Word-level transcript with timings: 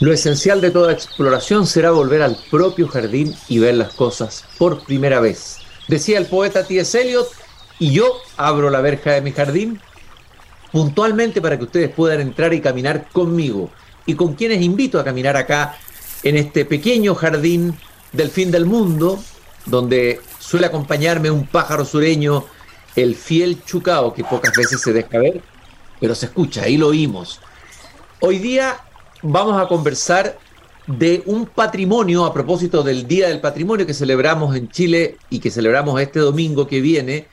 Lo 0.00 0.14
esencial 0.14 0.62
de 0.62 0.70
toda 0.70 0.92
exploración 0.92 1.66
será 1.66 1.90
volver 1.90 2.22
al 2.22 2.38
propio 2.50 2.88
jardín 2.88 3.36
y 3.48 3.58
ver 3.58 3.74
las 3.74 3.92
cosas 3.92 4.46
por 4.56 4.82
primera 4.86 5.20
vez. 5.20 5.58
Decía 5.88 6.16
el 6.16 6.24
poeta 6.24 6.64
T.S. 6.64 6.98
Eliot, 6.98 7.28
y 7.78 7.92
yo 7.92 8.14
abro 8.38 8.70
la 8.70 8.80
verja 8.80 9.12
de 9.12 9.20
mi 9.20 9.32
jardín 9.32 9.78
puntualmente 10.72 11.42
para 11.42 11.58
que 11.58 11.64
ustedes 11.64 11.90
puedan 11.90 12.20
entrar 12.20 12.54
y 12.54 12.62
caminar 12.62 13.08
conmigo 13.12 13.70
y 14.06 14.14
con 14.14 14.34
quienes 14.34 14.62
invito 14.62 14.98
a 14.98 15.04
caminar 15.04 15.36
acá 15.36 15.76
en 16.22 16.36
este 16.36 16.64
pequeño 16.64 17.14
jardín 17.14 17.76
del 18.12 18.30
fin 18.30 18.50
del 18.50 18.64
mundo, 18.64 19.22
donde 19.66 20.20
suele 20.38 20.66
acompañarme 20.66 21.30
un 21.30 21.46
pájaro 21.46 21.84
sureño, 21.84 22.46
el 22.96 23.16
fiel 23.16 23.62
chucao, 23.64 24.14
que 24.14 24.24
pocas 24.24 24.56
veces 24.56 24.80
se 24.80 24.94
deja 24.94 25.18
ver, 25.18 25.42
pero 26.00 26.14
se 26.14 26.26
escucha, 26.26 26.62
ahí 26.62 26.78
lo 26.78 26.88
oímos. 26.88 27.40
Hoy 28.20 28.38
día 28.38 28.80
vamos 29.22 29.60
a 29.60 29.68
conversar 29.68 30.38
de 30.86 31.22
un 31.26 31.46
patrimonio 31.46 32.24
a 32.24 32.32
propósito 32.32 32.82
del 32.82 33.06
Día 33.06 33.28
del 33.28 33.40
Patrimonio 33.40 33.86
que 33.86 33.94
celebramos 33.94 34.56
en 34.56 34.68
Chile 34.68 35.18
y 35.28 35.38
que 35.38 35.50
celebramos 35.50 36.00
este 36.00 36.20
domingo 36.20 36.66
que 36.66 36.80
viene, 36.80 37.26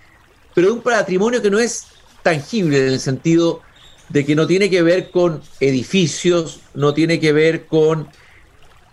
pero 0.54 0.74
un 0.74 0.82
patrimonio 0.82 1.42
que 1.42 1.50
no 1.50 1.60
es 1.60 1.88
tangible 2.22 2.80
en 2.80 2.94
el 2.94 3.00
sentido 3.00 3.62
de 4.10 4.26
que 4.26 4.36
no 4.36 4.48
tiene 4.48 4.70
que 4.70 4.82
ver 4.82 5.12
con 5.12 5.42
edificios, 5.60 6.62
no 6.74 6.94
tiene 6.94 7.20
que 7.20 7.34
ver 7.34 7.66
con 7.66 8.08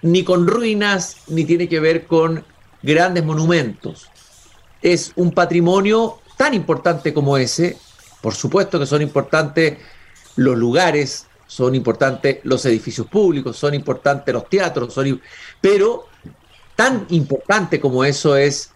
ni 0.02 0.22
con 0.22 0.46
ruinas, 0.46 1.16
ni 1.28 1.44
tiene 1.44 1.68
que 1.68 1.80
ver 1.80 2.06
con 2.06 2.44
grandes 2.82 3.24
monumentos. 3.24 4.08
Es 4.82 5.12
un 5.16 5.32
patrimonio 5.32 6.18
tan 6.36 6.52
importante 6.52 7.14
como 7.14 7.38
ese, 7.38 7.78
por 8.20 8.34
supuesto 8.34 8.78
que 8.78 8.86
son 8.86 9.00
importantes 9.00 9.78
los 10.36 10.56
lugares, 10.56 11.26
son 11.46 11.74
importantes 11.74 12.38
los 12.44 12.64
edificios 12.66 13.06
públicos, 13.06 13.56
son 13.56 13.74
importantes 13.74 14.32
los 14.32 14.48
teatros, 14.48 14.92
son, 14.92 15.20
pero 15.60 16.06
tan 16.77 17.06
importante 17.10 17.80
como 17.80 18.05
eso 18.05 18.36
es 18.36 18.70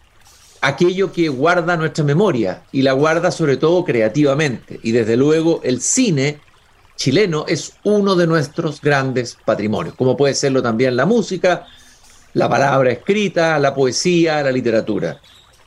aquello 0.61 1.13
que 1.13 1.29
guarda 1.29 1.77
nuestra 1.77 2.05
memoria 2.05 2.63
y 2.73 2.83
la 2.83 2.93
guarda 2.93 3.31
sobre 3.31 3.57
todo 3.57 3.85
creativamente. 3.85 4.81
Y 4.83 4.93
desde 4.93 5.17
luego 5.17 5.61
el 5.65 5.81
cine 5.81 6.41
chileno 6.97 7.45
es 7.47 7.75
uno 7.85 8.17
de 8.17 8.27
nuestros 8.27 8.81
grandes 8.81 9.37
patrimonios, 9.45 9.95
como 9.95 10.17
puede 10.17 10.35
serlo 10.35 10.63
también 10.63 10.97
la 10.97 11.07
música, 11.07 11.67
la 12.35 12.49
palabra 12.49 12.91
escrita, 12.91 13.59
la 13.59 13.75
poesía, 13.75 14.43
la 14.43 14.53
literatura. 14.53 15.21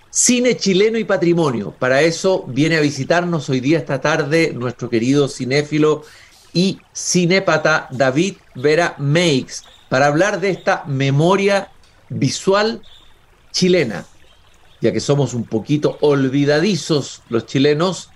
Cine 0.10 0.58
chileno 0.58 0.98
y 0.98 1.06
patrimonio. 1.06 1.74
Para 1.80 2.02
eso 2.02 2.44
viene 2.48 2.76
a 2.76 2.82
visitarnos 2.82 3.50
hoy 3.50 3.62
día, 3.62 3.78
esta 3.78 4.02
tarde, 4.02 4.52
nuestro 4.54 4.90
querido 4.90 5.30
cinéfilo 5.30 6.04
y 6.54 6.80
cinépata 6.94 7.88
David 7.92 8.36
Vera 8.56 8.96
Meix, 8.98 9.64
para 9.90 10.08
hablar 10.08 10.40
de 10.40 10.50
esta 10.50 10.84
memoria 10.86 11.70
visual 12.10 12.82
chilena 13.52 14.06
ya 14.82 14.92
que 14.92 15.00
somos 15.00 15.34
un 15.34 15.46
poquito 15.46 15.98
olvidadizos 16.02 17.22
los 17.30 17.46
chilenos. 17.46 18.10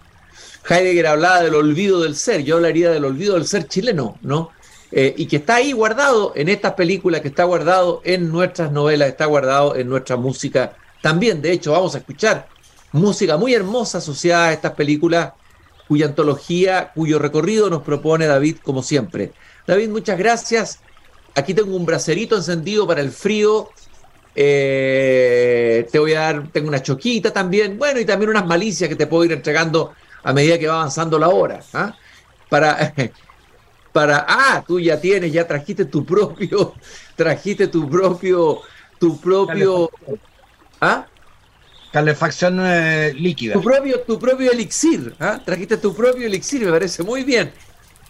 Heidegger 0.67 1.07
hablaba 1.07 1.43
del 1.43 1.53
olvido 1.53 2.01
del 2.01 2.15
ser, 2.15 2.43
yo 2.43 2.55
hablaría 2.55 2.89
del 2.89 3.05
olvido 3.05 3.35
del 3.35 3.45
ser 3.45 3.67
chileno, 3.67 4.17
¿no? 4.21 4.49
Eh, 4.91 5.13
y 5.15 5.27
que 5.27 5.37
está 5.37 5.55
ahí 5.55 5.73
guardado 5.73 6.33
en 6.35 6.49
estas 6.49 6.73
películas, 6.73 7.21
que 7.21 7.27
está 7.27 7.43
guardado 7.43 8.01
en 8.03 8.31
nuestras 8.31 8.71
novelas, 8.71 9.09
está 9.09 9.25
guardado 9.25 9.75
en 9.75 9.87
nuestra 9.87 10.15
música 10.15 10.75
también. 11.01 11.41
De 11.41 11.51
hecho, 11.51 11.73
vamos 11.73 11.93
a 11.93 11.99
escuchar 11.99 12.47
música 12.91 13.37
muy 13.37 13.53
hermosa 13.53 13.99
asociada 13.99 14.47
a 14.47 14.53
estas 14.53 14.71
películas, 14.71 15.33
cuya 15.87 16.07
antología, 16.07 16.91
cuyo 16.93 17.19
recorrido 17.19 17.69
nos 17.69 17.83
propone 17.83 18.25
David, 18.25 18.57
como 18.63 18.81
siempre. 18.81 19.33
David, 19.67 19.89
muchas 19.89 20.17
gracias. 20.17 20.79
Aquí 21.35 21.53
tengo 21.53 21.75
un 21.75 21.85
bracerito 21.85 22.35
encendido 22.35 22.87
para 22.87 23.01
el 23.01 23.11
frío 23.11 23.69
eh, 24.37 25.87
te 25.89 25.97
voy 25.97 26.13
a 26.13 26.19
dar, 26.19 26.47
tengo 26.49 26.67
una 26.67 26.83
choquita 26.83 27.31
también, 27.31 27.77
bueno, 27.77 28.01
y 28.01 28.05
también 28.05 28.29
unas 28.29 28.45
malicias 28.45 28.89
que 28.89 28.95
te 28.97 29.07
puedo 29.07 29.23
ir 29.23 29.31
entregando 29.31 29.93
a 30.23 30.33
medida 30.33 30.59
que 30.59 30.67
va 30.67 30.75
avanzando 30.75 31.17
la 31.17 31.29
hora. 31.29 31.61
¿ah? 31.73 31.95
Para, 32.49 32.93
para, 33.93 34.25
ah, 34.27 34.63
tú 34.67 34.79
ya 34.79 34.99
tienes, 34.99 35.31
ya 35.31 35.47
trajiste 35.47 35.85
tu 35.85 36.05
propio, 36.05 36.73
trajiste 37.15 37.69
tu 37.69 37.89
propio, 37.89 38.61
tu 38.99 39.19
propio, 39.21 39.89
¿ah? 40.81 41.07
Calefacción 41.95 42.59
eh, 42.61 43.13
líquida. 43.13 43.53
Tu 43.53 43.61
propio, 43.61 44.01
tu 44.01 44.19
propio 44.19 44.51
elixir, 44.51 45.15
¿ah? 45.17 45.39
trajiste 45.45 45.77
tu 45.77 45.95
propio 45.95 46.27
elixir, 46.27 46.65
me 46.65 46.69
parece 46.69 47.03
muy 47.03 47.23
bien. 47.23 47.53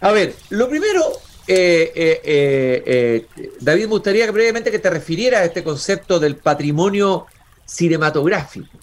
A 0.00 0.10
ver, 0.10 0.34
lo 0.50 0.68
primero, 0.68 1.04
eh, 1.46 2.20
eh, 2.24 3.26
David, 3.60 3.82
me 3.82 3.90
gustaría 3.90 4.28
brevemente 4.32 4.72
que 4.72 4.80
te 4.80 4.90
refirieras 4.90 5.42
a 5.42 5.44
este 5.44 5.62
concepto 5.62 6.18
del 6.18 6.34
patrimonio 6.34 7.26
cinematográfico. 7.64 8.76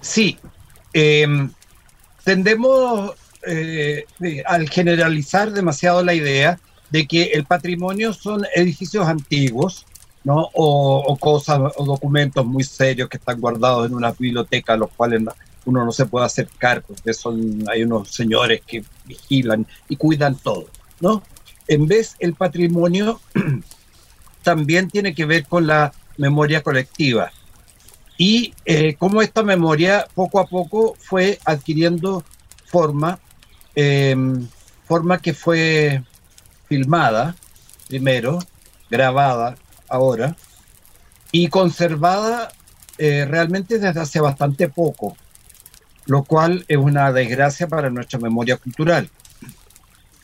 Sí, 0.00 0.38
em, 0.94 1.52
tendemos 2.24 3.12
al 4.46 4.70
generalizar 4.70 5.52
demasiado 5.52 6.02
la 6.02 6.14
idea 6.14 6.58
de 6.88 7.06
que 7.06 7.24
el 7.24 7.44
patrimonio 7.44 8.14
son 8.14 8.46
edificios 8.54 9.06
antiguos, 9.06 9.84
¿no? 10.24 10.48
O, 10.54 11.16
cosas 11.18 11.60
o 11.76 11.84
documentos 11.84 12.44
muy 12.44 12.64
serios 12.64 13.08
que 13.08 13.16
están 13.16 13.40
guardados 13.40 13.86
en 13.86 13.94
una 13.94 14.12
biblioteca, 14.12 14.74
a 14.74 14.76
los 14.76 14.90
cuales 14.90 15.22
uno 15.64 15.84
no 15.84 15.92
se 15.92 16.06
puede 16.06 16.26
acercar, 16.26 16.82
porque 16.82 17.14
son, 17.14 17.64
hay 17.68 17.82
unos 17.82 18.10
señores 18.10 18.62
que 18.66 18.84
vigilan 19.06 19.66
y 19.88 19.96
cuidan 19.96 20.34
todo. 20.36 20.66
¿no? 21.00 21.22
En 21.68 21.86
vez, 21.86 22.16
el 22.18 22.34
patrimonio 22.34 23.20
también 24.42 24.88
tiene 24.90 25.14
que 25.14 25.24
ver 25.24 25.46
con 25.46 25.66
la 25.66 25.92
memoria 26.16 26.62
colectiva 26.62 27.32
y 28.20 28.52
eh, 28.66 28.96
cómo 28.98 29.22
esta 29.22 29.42
memoria 29.42 30.06
poco 30.14 30.40
a 30.40 30.46
poco 30.46 30.94
fue 30.98 31.38
adquiriendo 31.46 32.22
forma, 32.66 33.18
em, 33.74 34.46
forma 34.84 35.22
que 35.22 35.32
fue 35.32 36.02
filmada 36.68 37.34
primero, 37.88 38.38
grabada 38.90 39.56
ahora 39.90 40.34
y 41.32 41.48
conservada 41.48 42.50
eh, 42.98 43.24
realmente 43.24 43.78
desde 43.78 44.00
hace 44.00 44.20
bastante 44.20 44.68
poco, 44.68 45.16
lo 46.06 46.22
cual 46.24 46.64
es 46.68 46.76
una 46.76 47.12
desgracia 47.12 47.66
para 47.66 47.90
nuestra 47.90 48.18
memoria 48.18 48.56
cultural. 48.56 49.08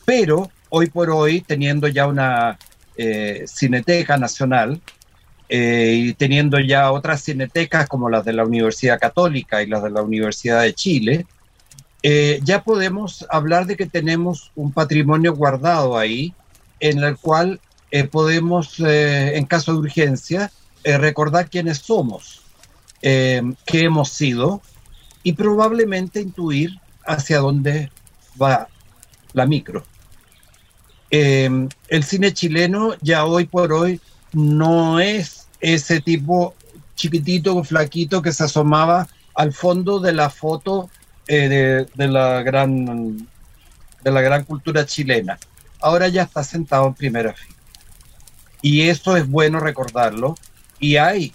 Pero 0.05 0.51
hoy 0.69 0.87
por 0.87 1.09
hoy, 1.09 1.41
teniendo 1.41 1.87
ya 1.87 2.07
una 2.07 2.57
eh, 2.97 3.45
cineteca 3.47 4.17
nacional 4.17 4.81
eh, 5.49 5.93
y 5.97 6.13
teniendo 6.13 6.59
ya 6.59 6.91
otras 6.91 7.23
cinetecas 7.23 7.87
como 7.87 8.09
las 8.09 8.25
de 8.25 8.33
la 8.33 8.45
Universidad 8.45 8.99
Católica 8.99 9.63
y 9.63 9.67
las 9.67 9.83
de 9.83 9.91
la 9.91 10.01
Universidad 10.01 10.61
de 10.61 10.73
Chile, 10.73 11.25
ya 12.43 12.63
podemos 12.63 13.25
hablar 13.29 13.65
de 13.65 13.75
que 13.75 13.85
tenemos 13.85 14.53
un 14.55 14.71
patrimonio 14.71 15.35
guardado 15.35 15.97
ahí 15.97 16.33
en 16.79 17.03
el 17.03 17.17
cual 17.17 17.59
podemos, 18.11 18.79
en 18.79 19.45
caso 19.45 19.73
de 19.73 19.79
urgencia, 19.79 20.51
recordar 20.83 21.49
quiénes 21.49 21.79
somos, 21.79 22.41
qué 23.01 23.55
hemos 23.65 24.09
sido 24.09 24.61
y 25.23 25.33
probablemente 25.33 26.21
intuir 26.21 26.79
hacia 27.05 27.39
dónde 27.39 27.91
va 28.41 28.67
la 29.33 29.45
micro. 29.45 29.83
Em, 31.09 31.69
el 31.87 32.03
cine 32.03 32.33
chileno 32.33 32.93
ya 33.01 33.25
hoy 33.25 33.45
por 33.45 33.71
hoy 33.71 34.01
no 34.33 34.99
es 34.99 35.47
ese 35.61 36.01
tipo 36.01 36.53
chiquitito, 36.95 37.63
flaquito 37.63 38.21
que 38.21 38.33
se 38.33 38.43
asomaba 38.43 39.07
al 39.35 39.53
fondo 39.53 39.99
de 39.99 40.13
la 40.13 40.29
foto 40.29 40.89
eh, 41.27 41.85
de, 41.93 42.07
la 42.07 42.41
gran, 42.41 43.27
de 44.03 44.11
la 44.11 44.21
gran 44.21 44.43
cultura 44.43 44.85
chilena. 44.85 45.37
Ahora 45.79 46.07
ya 46.07 46.23
está 46.23 46.43
sentado 46.43 46.87
en 46.87 46.93
primera 46.93 47.33
fila. 47.33 47.56
Y 48.61 48.89
eso 48.89 49.17
es 49.17 49.27
bueno 49.27 49.59
recordarlo. 49.59 50.35
Y 50.79 50.97
hay 50.97 51.33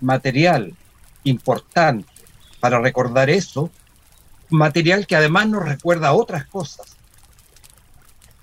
material 0.00 0.74
importante 1.24 2.08
para 2.60 2.80
recordar 2.80 3.30
eso, 3.30 3.70
material 4.48 5.06
que 5.06 5.16
además 5.16 5.48
nos 5.48 5.64
recuerda 5.64 6.12
otras 6.12 6.46
cosas. 6.46 6.96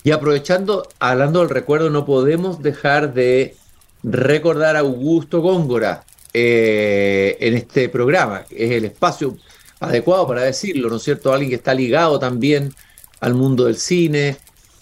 Y 0.04 0.12
aprovechando, 0.12 0.88
hablando 1.00 1.40
del 1.40 1.50
recuerdo, 1.50 1.90
no 1.90 2.06
podemos 2.06 2.62
dejar 2.62 3.14
de 3.14 3.56
recordar 4.04 4.76
a 4.76 4.80
Augusto 4.80 5.42
Góngora 5.42 6.04
eh, 6.34 7.36
en 7.40 7.56
este 7.56 7.90
programa. 7.90 8.46
Es 8.50 8.72
el 8.72 8.86
espacio 8.86 9.38
adecuado 9.80 10.28
para 10.28 10.44
decirlo, 10.44 10.90
¿no 10.90 10.96
es 10.96 11.04
cierto? 11.04 11.34
Alguien 11.34 11.50
que 11.50 11.56
está 11.58 11.74
ligado 11.74 12.20
también 12.20 12.74
al 13.20 13.34
mundo 13.34 13.66
del 13.66 13.78
cine. 13.78 14.38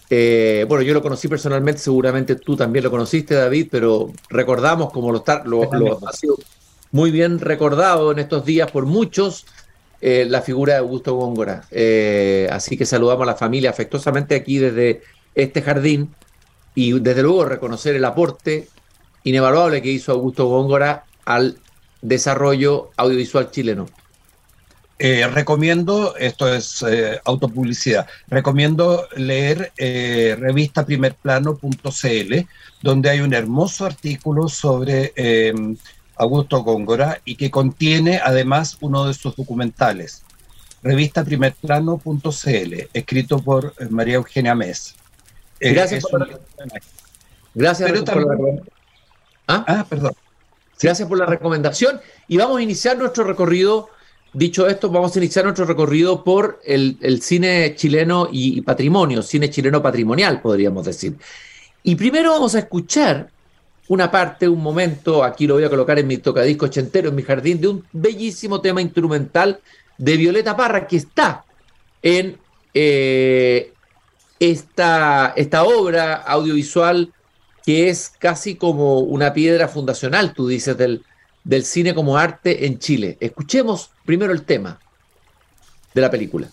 Eh, 0.10 0.66
bueno, 0.68 0.84
yo 0.84 0.94
lo 0.94 1.02
conocí 1.02 1.28
personalmente, 1.28 1.82
seguramente 1.82 2.36
tú 2.36 2.56
también 2.56 2.84
lo 2.84 2.92
conociste, 2.92 3.36
David, 3.36 3.68
pero 3.72 4.12
recordamos 4.30 4.92
como 4.92 5.12
lo, 5.12 5.20
está, 5.20 5.44
lo, 5.46 5.64
ha 6.08 6.14
sido 6.14 6.38
muy 6.92 7.12
bien 7.12 7.40
recordado 7.40 8.12
en 8.12 8.20
estos 8.20 8.46
días 8.46 8.72
por 8.72 8.86
muchos. 8.86 9.46
Eh, 10.02 10.26
la 10.30 10.42
figura 10.42 10.74
de 10.74 10.80
Augusto 10.80 11.16
Góngora. 11.16 11.64
así 12.52 12.78
que 12.78 12.86
saludamos 12.86 13.24
a 13.24 13.32
la 13.32 13.36
familia 13.36 13.72
afectuosamente 13.72 14.36
aquí 14.36 14.60
desde 14.60 15.02
este 15.34 15.62
jardín 15.62 16.14
y 16.76 17.00
desde 17.00 17.24
luego 17.24 17.46
reconocer 17.46 17.96
el 17.96 18.06
aporte 18.06 18.68
inevaluable 19.24 19.82
que 19.82 19.90
hizo 19.90 20.12
Augusto 20.12 20.46
Góngora 20.48 21.06
al 21.26 21.58
desarrollo 22.02 22.92
audiovisual 22.98 23.50
chileno. 23.52 23.88
Eh, 24.98 25.28
recomiendo, 25.28 26.16
esto 26.16 26.54
es 26.54 26.82
eh, 26.84 27.20
autopublicidad, 27.26 28.08
recomiendo 28.28 29.06
leer 29.18 29.74
eh, 29.78 30.38
revista 30.40 30.86
primerplano.cl, 30.86 32.34
donde 32.82 33.10
hay 33.10 33.20
un 33.20 33.34
hermoso 33.34 33.86
artículo 33.86 34.48
sobre 34.48 35.12
em, 35.18 35.76
Augusto 36.16 36.64
Góngora 36.64 37.20
y 37.26 37.36
que 37.36 37.52
contiene 37.52 38.22
además 38.24 38.78
uno 38.80 39.06
de 39.06 39.14
sus 39.14 39.36
documentales, 39.36 40.24
revista 40.82 41.26
primerplano.cl, 41.26 42.74
escrito 42.94 43.40
por 43.40 43.74
María 43.90 44.16
Eugenia 44.16 44.56
Mes. 44.56 44.96
Gracias, 45.60 46.06
por, 46.06 46.26
la... 46.26 46.40
Gracias 47.54 47.92
¿Ah? 49.48 49.66
¿Ah? 49.68 49.86
perdón. 49.90 50.14
Gracias 50.82 51.08
por 51.08 51.18
la 51.18 51.26
recomendación 51.26 52.00
y 52.30 52.38
vamos 52.38 52.60
a 52.60 52.62
iniciar 52.62 52.98
nuestro 52.98 53.26
recorrido 53.26 53.90
Dicho 54.36 54.68
esto, 54.68 54.90
vamos 54.90 55.16
a 55.16 55.20
iniciar 55.20 55.46
nuestro 55.46 55.64
recorrido 55.64 56.22
por 56.22 56.60
el, 56.66 57.22
cine 57.22 57.74
chileno 57.74 58.28
y, 58.30 58.60
patrimonio, 58.60 59.22
cine 59.22 59.50
chileno 59.50 59.82
patrimonial, 59.82 60.42
podríamos 60.42 60.86
decir. 60.86 61.16
Y 61.84 61.96
primero 61.96 62.32
vamos 62.32 62.54
a 62.54 62.60
escuchar 62.60 63.30
una 63.88 64.12
parte, 64.12 64.50
un 64.50 64.62
momento, 64.62 65.24
aquí 65.24 65.48
lo 65.48 65.54
voy 65.54 65.64
a 65.64 65.70
colocar 65.70 66.00
en 66.00 66.08
mi 66.08 66.18
tocadisco 66.18 66.66
ochentero, 66.66 67.08
en 67.08 67.16
mi 67.16 67.22
jardín, 67.22 67.62
de 67.62 67.70
un 67.70 67.86
bellísimo 67.94 68.60
tema 68.60 68.82
instrumental 68.82 69.62
de 69.98 70.18
Violeta 70.18 70.58
Parra 70.58 70.86
que 70.86 70.98
está 70.98 71.46
en 72.02 72.38
eh, 72.74 73.72
esta, 74.38 75.34
esta 75.38 75.64
obra 75.64 76.16
audiovisual 76.16 77.14
que 77.66 77.88
es 77.88 78.12
casi 78.20 78.56
como 78.56 79.00
una 79.00 79.32
piedra 79.32 79.70
fundacional, 79.70 80.34
tú 80.34 80.50
dices, 80.50 80.78
del, 80.78 81.06
del 81.46 81.64
cine 81.64 81.96
como 81.96 82.18
arte 82.18 82.66
en 82.66 82.80
Chile. 82.80 83.18
Escuchemos 83.22 83.92
primero 84.04 84.34
el 84.34 84.44
tema 84.44 84.80
de 85.94 86.02
la 86.02 86.12
película. 86.12 86.50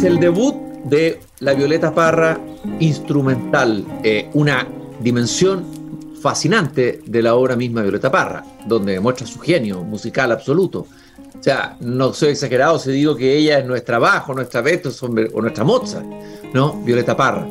Es 0.00 0.04
el 0.06 0.18
debut 0.18 0.54
de 0.84 1.20
La 1.40 1.52
Violeta 1.52 1.94
Parra 1.94 2.40
instrumental, 2.78 3.84
eh, 4.02 4.30
una 4.32 4.66
dimensión 4.98 5.62
fascinante 6.22 7.02
de 7.04 7.22
la 7.22 7.34
obra 7.34 7.54
misma 7.54 7.82
Violeta 7.82 8.10
Parra, 8.10 8.42
donde 8.66 8.92
demuestra 8.92 9.26
su 9.26 9.38
genio 9.40 9.82
musical 9.82 10.32
absoluto. 10.32 10.86
O 11.38 11.42
sea, 11.42 11.76
no 11.80 12.14
soy 12.14 12.30
exagerado 12.30 12.78
si 12.78 12.92
digo 12.92 13.14
que 13.14 13.36
ella 13.36 13.58
es 13.58 13.66
nuestra 13.66 13.98
Bajo, 13.98 14.32
nuestra 14.32 14.62
Beto 14.62 14.90
o 15.34 15.42
nuestra 15.42 15.64
Mozart, 15.64 16.06
¿no? 16.54 16.80
Violeta 16.82 17.14
Parra. 17.14 17.46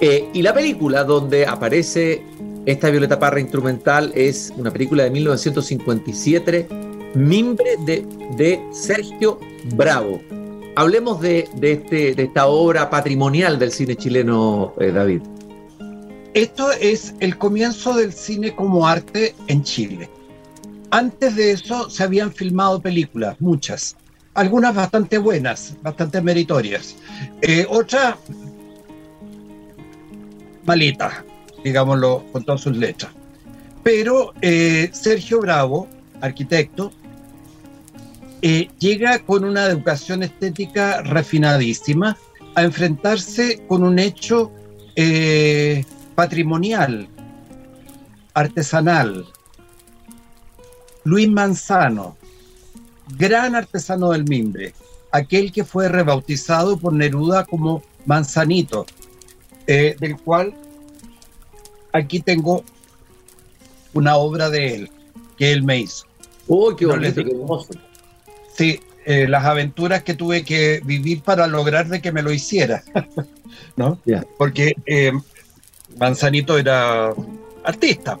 Eh, 0.00 0.28
y 0.32 0.42
la 0.42 0.54
película 0.54 1.02
donde 1.02 1.46
aparece 1.46 2.22
esta 2.64 2.90
Violeta 2.90 3.18
Parra 3.18 3.40
instrumental 3.40 4.12
es 4.14 4.52
una 4.56 4.70
película 4.70 5.02
de 5.02 5.10
1957, 5.10 6.68
Mimbre 7.14 7.70
de 7.84 8.60
Sergio 8.70 9.40
Bravo. 9.74 10.20
Hablemos 10.78 11.20
de, 11.20 11.48
este, 11.60 12.14
de 12.14 12.22
esta 12.22 12.46
obra 12.46 12.88
patrimonial 12.88 13.58
del 13.58 13.72
cine 13.72 13.96
chileno, 13.96 14.74
eh, 14.78 14.92
David. 14.92 15.22
Esto 16.34 16.70
es 16.70 17.16
el 17.18 17.36
comienzo 17.36 17.96
del 17.96 18.12
cine 18.12 18.54
como 18.54 18.86
arte 18.86 19.34
en 19.48 19.64
Chile. 19.64 20.08
Antes 20.92 21.34
de 21.34 21.50
eso 21.50 21.90
se 21.90 22.04
habían 22.04 22.32
filmado 22.32 22.80
películas, 22.80 23.40
muchas, 23.40 23.96
algunas 24.34 24.72
bastante 24.72 25.18
buenas, 25.18 25.74
bastante 25.82 26.22
meritorias, 26.22 26.94
eh, 27.42 27.66
otras 27.68 28.14
malitas, 30.64 31.24
digámoslo 31.64 32.22
con 32.30 32.44
todas 32.44 32.60
sus 32.60 32.76
letras. 32.76 33.10
Pero 33.82 34.32
eh, 34.42 34.90
Sergio 34.92 35.40
Bravo, 35.40 35.88
arquitecto, 36.20 36.92
eh, 38.42 38.68
llega 38.78 39.18
con 39.20 39.44
una 39.44 39.66
educación 39.66 40.22
estética 40.22 41.02
refinadísima 41.02 42.16
a 42.54 42.62
enfrentarse 42.62 43.64
con 43.66 43.82
un 43.82 43.98
hecho 43.98 44.52
eh, 44.96 45.84
patrimonial, 46.14 47.08
artesanal. 48.34 49.26
Luis 51.04 51.28
Manzano, 51.28 52.16
gran 53.16 53.54
artesano 53.54 54.10
del 54.10 54.24
mimbre, 54.24 54.74
aquel 55.10 55.52
que 55.52 55.64
fue 55.64 55.88
rebautizado 55.88 56.76
por 56.78 56.92
Neruda 56.92 57.44
como 57.44 57.82
Manzanito, 58.06 58.86
eh, 59.66 59.96
del 59.98 60.16
cual 60.18 60.54
aquí 61.92 62.20
tengo 62.20 62.62
una 63.94 64.16
obra 64.16 64.50
de 64.50 64.74
él 64.74 64.90
que 65.36 65.52
él 65.52 65.62
me 65.62 65.78
hizo. 65.78 66.06
¡Uy, 66.46 66.76
qué 66.76 66.86
bonito, 66.86 67.24
qué 67.24 67.30
hermoso! 67.30 67.87
Sí, 68.58 68.80
eh, 69.04 69.28
las 69.28 69.44
aventuras 69.44 70.02
que 70.02 70.14
tuve 70.14 70.42
que 70.42 70.82
vivir 70.84 71.22
para 71.22 71.46
lograr 71.46 71.86
de 71.86 72.02
que 72.02 72.10
me 72.10 72.22
lo 72.22 72.32
hiciera, 72.32 72.82
¿no? 73.76 74.00
Porque 74.36 74.74
eh, 74.84 75.12
Manzanito 75.96 76.58
era 76.58 77.14
artista. 77.62 78.18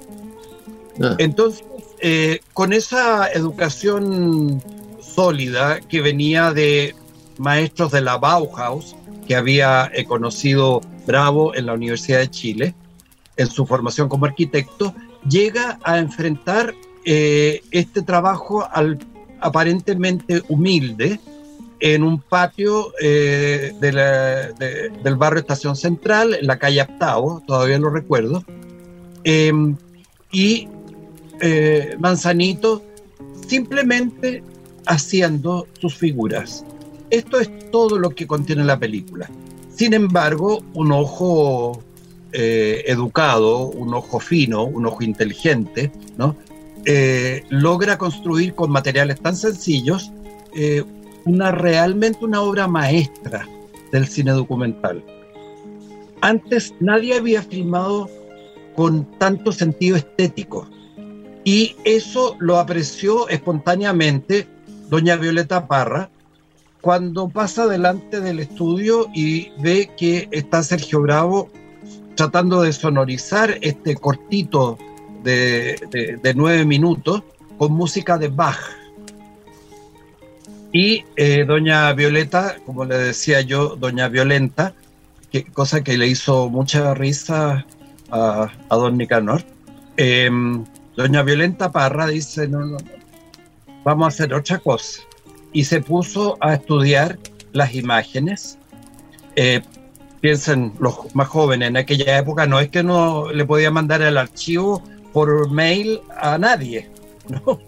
Ah. 1.02 1.16
Entonces, 1.18 1.64
eh, 2.00 2.38
con 2.54 2.72
esa 2.72 3.26
educación 3.32 4.62
sólida 5.02 5.80
que 5.80 6.02
venía 6.02 6.52
de 6.52 6.94
maestros 7.36 7.90
de 7.90 8.00
la 8.00 8.16
Bauhaus, 8.16 8.94
que 9.26 9.34
había 9.34 9.90
conocido 10.06 10.80
Bravo 11.04 11.52
en 11.56 11.66
la 11.66 11.72
Universidad 11.72 12.20
de 12.20 12.30
Chile, 12.30 12.74
en 13.36 13.48
su 13.48 13.66
formación 13.66 14.08
como 14.08 14.26
arquitecto, 14.26 14.94
llega 15.28 15.80
a 15.82 15.98
enfrentar 15.98 16.74
este 17.04 18.02
trabajo 18.02 18.68
al 18.70 18.98
aparentemente 19.40 20.42
humilde 20.48 21.20
en 21.80 22.02
un 22.02 22.20
patio 22.20 22.92
eh, 23.00 23.72
del 23.80 25.16
barrio 25.16 25.40
Estación 25.40 25.76
Central, 25.76 26.34
en 26.34 26.46
la 26.46 26.58
calle 26.58 26.80
Aptao, 26.80 27.42
todavía 27.46 27.78
lo 27.78 27.90
recuerdo, 27.90 28.44
em, 29.24 29.76
y 30.32 30.68
eh, 31.40 31.96
Manzanito 31.98 32.82
simplemente 33.46 34.42
haciendo 34.86 35.66
sus 35.78 35.94
figuras. 35.94 36.64
Esto 37.10 37.38
es 37.38 37.70
todo 37.70 37.98
lo 37.98 38.10
que 38.10 38.26
contiene 38.26 38.64
la 38.64 38.78
película. 38.78 39.30
Sin 39.74 39.94
embargo, 39.94 40.62
un 40.74 40.92
ojo 40.92 41.82
eh, 42.32 42.82
educado, 42.86 43.68
un 43.68 43.94
ojo 43.94 44.18
fino, 44.20 44.64
un 44.64 44.86
ojo 44.86 45.04
inteligente, 45.04 45.92
¿no? 46.16 46.36
Eh, 46.90 47.44
logra 47.50 47.98
construir 47.98 48.54
con 48.54 48.70
materiales 48.70 49.20
tan 49.20 49.36
sencillos 49.36 50.10
eh, 50.56 50.82
una 51.26 51.50
realmente 51.50 52.24
una 52.24 52.40
obra 52.40 52.66
maestra 52.66 53.46
del 53.92 54.08
cine 54.08 54.32
documental. 54.32 55.04
Antes 56.22 56.72
nadie 56.80 57.18
había 57.18 57.42
filmado 57.42 58.08
con 58.74 59.04
tanto 59.18 59.52
sentido 59.52 59.98
estético 59.98 60.66
y 61.44 61.76
eso 61.84 62.36
lo 62.38 62.58
apreció 62.58 63.28
espontáneamente 63.28 64.46
doña 64.88 65.16
Violeta 65.16 65.68
Parra 65.68 66.08
cuando 66.80 67.28
pasa 67.28 67.66
delante 67.66 68.18
del 68.20 68.40
estudio 68.40 69.08
y 69.14 69.50
ve 69.58 69.90
que 69.98 70.26
está 70.30 70.62
Sergio 70.62 71.02
Bravo 71.02 71.50
tratando 72.14 72.62
de 72.62 72.72
sonorizar 72.72 73.58
este 73.60 73.94
cortito 73.94 74.78
de, 75.22 76.32
nueve 76.34 76.64
minutos 76.64 77.22
con 77.56 77.72
música 77.72 78.18
de 78.18 78.28
Bach. 78.28 78.58
Y 80.72 81.04
eh, 81.16 81.44
doña 81.46 81.92
Violeta, 81.94 82.56
como 82.66 82.84
le 82.84 82.98
decía 82.98 83.40
yo, 83.40 83.76
doña 83.76 84.08
Violenta, 84.08 84.74
que, 85.32 85.44
cosa 85.44 85.82
que 85.82 85.96
le 85.96 86.06
hizo 86.06 86.50
mucha 86.50 86.94
risa 86.94 87.66
a, 88.10 88.50
don 88.70 88.98
Nicanor, 88.98 89.42
em, 89.96 90.64
doña 90.96 91.22
Violenta 91.22 91.72
Parra 91.72 92.06
dice, 92.06 92.48
no, 92.48 92.64
no, 92.64 92.76
vamos 93.84 94.04
a 94.04 94.08
hacer 94.08 94.34
otra 94.34 94.58
cosa. 94.58 95.02
y 95.50 95.64
se 95.64 95.80
puso 95.80 96.36
a 96.40 96.54
estudiar 96.54 97.18
las 97.52 97.74
imágenes. 97.74 98.58
Eh, 99.34 99.62
piensen 100.20 100.72
los 100.78 101.14
más 101.14 101.28
jóvenes, 101.28 101.68
en 101.68 101.76
aquella 101.76 102.18
época 102.18 102.46
no 102.46 102.60
es 102.60 102.68
que 102.68 102.82
no 102.82 103.30
le 103.32 103.44
podía 103.44 103.70
mandar 103.70 104.02
el 104.02 104.18
archivo 104.18 104.82
por 105.18 105.50
mail 105.50 106.00
a 106.16 106.38
nadie, 106.38 106.88
¿no? 107.28 107.60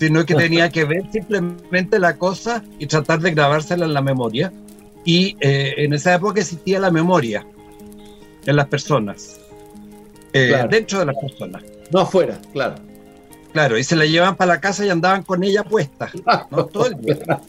sino 0.00 0.26
que 0.26 0.34
tenía 0.34 0.68
que 0.70 0.84
ver 0.84 1.04
simplemente 1.12 2.00
la 2.00 2.16
cosa 2.16 2.64
y 2.80 2.86
tratar 2.88 3.20
de 3.20 3.30
grabársela 3.30 3.84
en 3.84 3.94
la 3.94 4.02
memoria. 4.02 4.52
Y 5.04 5.36
eh, 5.38 5.74
en 5.76 5.92
esa 5.92 6.14
época 6.14 6.40
existía 6.40 6.80
la 6.80 6.90
memoria 6.90 7.46
en 8.44 8.56
las 8.56 8.66
personas, 8.66 9.38
eh, 10.32 10.66
dentro 10.68 10.98
de 10.98 11.06
las 11.06 11.14
personas. 11.14 11.62
No 11.92 12.00
afuera, 12.00 12.40
claro. 12.52 12.74
Claro, 13.52 13.78
y 13.78 13.84
se 13.84 13.94
la 13.94 14.04
llevaban 14.04 14.34
para 14.34 14.54
la 14.54 14.60
casa 14.60 14.84
y 14.84 14.90
andaban 14.90 15.22
con 15.22 15.44
ella 15.44 15.62
puesta, 15.62 16.10
Todo 16.50 16.86
el 16.86 17.00
día. 17.00 17.40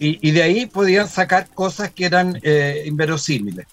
Y, 0.00 0.32
de 0.32 0.42
ahí 0.42 0.66
podían 0.66 1.06
sacar 1.06 1.48
cosas 1.54 1.92
que 1.92 2.06
eran 2.06 2.40
eh, 2.42 2.82
inverosímiles. 2.86 3.66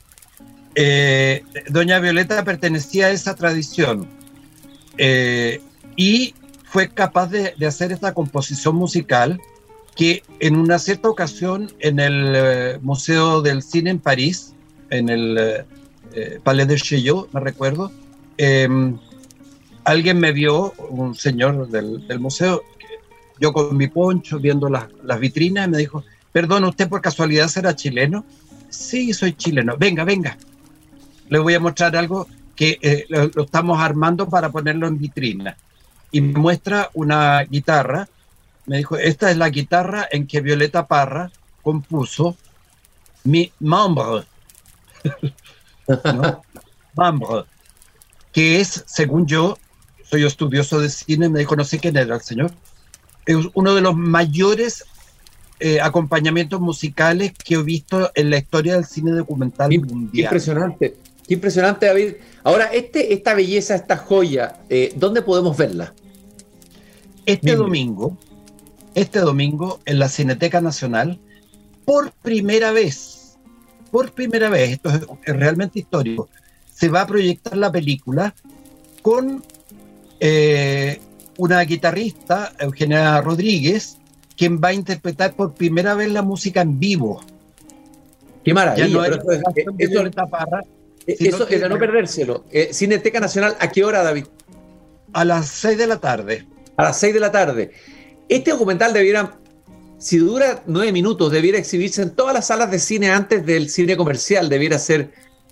Eh, 0.75 1.43
Doña 1.69 1.97
Violeta 1.97 2.43
pertenecía 2.43 3.07
a 3.07 3.09
esa 3.09 3.33
tradición 3.33 4.18
eh, 4.99 5.61
y 5.95 6.35
fue 6.65 6.89
capaz 6.89 7.27
de, 7.31 7.53
hacer 7.65 7.91
esta 7.91 8.13
composición 8.13 8.75
musical 8.75 9.41
que 9.95 10.21
en 10.39 10.55
una 10.55 10.77
cierta 10.77 11.09
ocasión 11.09 11.71
en 11.79 11.99
el 11.99 12.79
Museo 12.81 13.41
del 13.41 13.63
Cine 13.63 13.89
en 13.89 13.99
París, 13.99 14.53
en 14.91 15.09
el 15.09 15.65
Palais 16.43 16.67
de 16.67 16.75
Chaillot, 16.75 17.33
me 17.33 17.39
recuerdo, 17.39 17.91
em, 18.37 18.97
alguien 19.83 20.19
me 20.19 20.31
vio, 20.31 20.73
un 20.89 21.15
señor 21.15 21.67
del, 21.69 22.19
museo, 22.19 22.61
yo 23.39 23.51
con 23.51 23.75
mi 23.75 23.87
poncho 23.87 24.39
viendo 24.39 24.69
las, 24.69 24.85
las 25.03 25.19
vitrinas, 25.19 25.67
me 25.67 25.79
dijo, 25.79 26.03
Perdón, 26.31 26.63
¿usted 26.65 26.87
por 26.87 27.01
casualidad 27.01 27.47
será 27.47 27.75
chileno? 27.75 28.23
Sí, 28.69 29.13
soy 29.13 29.33
chileno. 29.33 29.75
Venga, 29.77 30.03
venga. 30.03 30.37
Le 31.27 31.39
voy 31.39 31.55
a 31.55 31.59
mostrar 31.59 31.95
algo 31.95 32.27
que 32.59 32.77
eh, 32.81 33.05
lo, 33.07 33.43
estamos 33.45 33.79
armando 33.79 34.27
para 34.27 34.49
ponerlo 34.49 34.85
en 34.85 34.99
vitrina. 34.99 35.55
Y 36.11 36.19
me 36.19 36.37
muestra 36.37 36.89
una 36.93 37.41
guitarra. 37.43 38.09
Me 38.65 38.75
dijo, 38.75 38.97
esta 38.97 39.31
es 39.31 39.37
la 39.37 39.47
guitarra 39.47 40.05
en 40.11 40.27
que 40.27 40.41
Violeta 40.41 40.85
Parra 40.85 41.31
compuso 41.63 42.35
mi 43.23 43.49
membre. 43.61 44.25
Membre. 46.97 47.45
Que 48.33 48.59
es, 48.59 48.83
según 48.87 49.25
yo, 49.25 49.57
soy 50.03 50.25
estudioso 50.25 50.81
de 50.81 50.89
cine, 50.89 51.29
me 51.29 51.39
dijo, 51.39 51.55
no 51.55 51.63
sé 51.63 51.79
quién 51.79 51.95
era 51.95 52.15
el 52.15 52.21
señor, 52.21 52.51
es 53.25 53.37
uno 53.53 53.73
de 53.73 53.79
los 53.79 53.95
mayores 53.95 54.83
eh, 55.61 55.79
acompañamientos 55.79 56.59
musicales 56.59 57.31
que 57.41 57.55
he 57.55 57.63
visto 57.63 58.11
en 58.15 58.29
la 58.29 58.37
historia 58.37 58.73
del 58.73 58.83
cine 58.83 59.11
documental 59.11 59.69
mundial. 59.79 60.25
Impresionante, 60.25 60.97
qué 61.29 61.35
impresionante, 61.35 61.85
David. 61.85 62.15
Ahora, 62.43 62.65
este, 62.73 63.13
esta 63.13 63.35
belleza, 63.35 63.75
esta 63.75 63.97
joya, 63.97 64.61
eh, 64.67 64.91
¿dónde 64.95 65.21
podemos 65.21 65.55
verla? 65.55 65.93
Este 67.27 67.55
domingo, 67.55 68.17
este 68.95 69.19
domingo 69.19 69.79
en 69.85 69.99
la 69.99 70.09
Cineteca 70.09 70.59
Nacional, 70.59 71.19
por 71.85 72.11
primera 72.13 72.71
vez, 72.71 73.37
por 73.91 74.11
primera 74.11 74.49
vez, 74.49 74.71
esto 74.71 74.89
es, 74.89 75.37
realmente 75.37 75.77
histórico, 75.77 76.29
se 76.73 76.89
va 76.89 77.01
a 77.01 77.07
proyectar 77.07 77.55
la 77.55 77.71
película 77.71 78.33
con 79.03 79.43
eh, 80.19 80.99
una 81.37 81.61
guitarrista, 81.61 82.53
Eugenia 82.57 83.21
Rodríguez, 83.21 83.99
quien 84.35 84.59
va 84.59 84.69
a 84.69 84.73
interpretar 84.73 85.33
por 85.33 85.53
primera 85.53 85.93
vez 85.93 86.11
la 86.11 86.23
música 86.23 86.61
en 86.61 86.79
vivo. 86.79 87.21
Qué 88.43 88.51
maravilla. 88.51 88.87
Ya 88.87 88.93
no 88.93 89.05
eso, 89.05 89.21
eso, 89.77 90.03
eso 91.07 91.47
es 91.47 91.61
de 91.61 91.69
no 91.69 91.77
perdérselo. 91.77 92.45
Eh, 92.51 92.69
Cineteca 92.71 93.19
Nacional, 93.19 93.55
¿a 93.59 93.69
qué 93.71 93.83
hora, 93.83 94.03
David? 94.03 94.25
A 95.13 95.25
las 95.25 95.47
6 95.47 95.77
de 95.77 95.87
la 95.87 95.99
tarde. 95.99 96.45
A 96.77 96.83
las 96.83 96.99
6 96.99 97.13
de 97.13 97.19
la 97.19 97.31
tarde. 97.31 97.71
Este 98.27 98.51
documental 98.51 98.93
debiera, 98.93 99.39
si 99.97 100.17
dura 100.17 100.63
nueve 100.67 100.91
minutos, 100.91 101.31
debiera 101.31 101.57
exhibirse 101.57 102.01
en 102.03 102.11
todas 102.11 102.33
las 102.33 102.47
salas 102.47 102.69
de 102.69 102.79
cine 102.79 103.09
antes 103.09 103.45
del 103.45 103.69
cine 103.69 103.97
comercial, 103.97 104.47
debiera 104.49 104.77
ser 104.77 105.11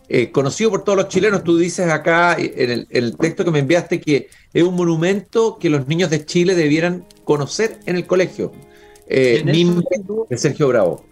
eh, 0.10 0.32
conocido 0.32 0.70
por 0.70 0.84
todos 0.84 0.98
los 0.98 1.08
chilenos. 1.08 1.44
Tú 1.44 1.58
dices 1.58 1.89
acá 1.89 2.36
en 2.38 2.72
el, 2.72 2.88
en 2.89 3.04
el, 3.04 3.18
texto 3.18 3.44
que 3.44 3.51
me 3.51 3.60
enviaste 3.60 4.00
que 4.00 4.30
es 4.54 4.63
un 4.63 4.75
monumento 4.75 5.58
que 5.60 5.70
los 5.70 5.88
niños 5.88 6.10
de 6.10 6.24
Chile 6.24 6.56
debieran 6.56 7.06
conocer 7.24 7.80
en 7.86 7.96
el 7.98 8.06
colegio 8.06 8.54
eh, 9.08 9.44
de 10.30 10.38
Sergio 10.38 10.68
Bravo. 10.68 11.06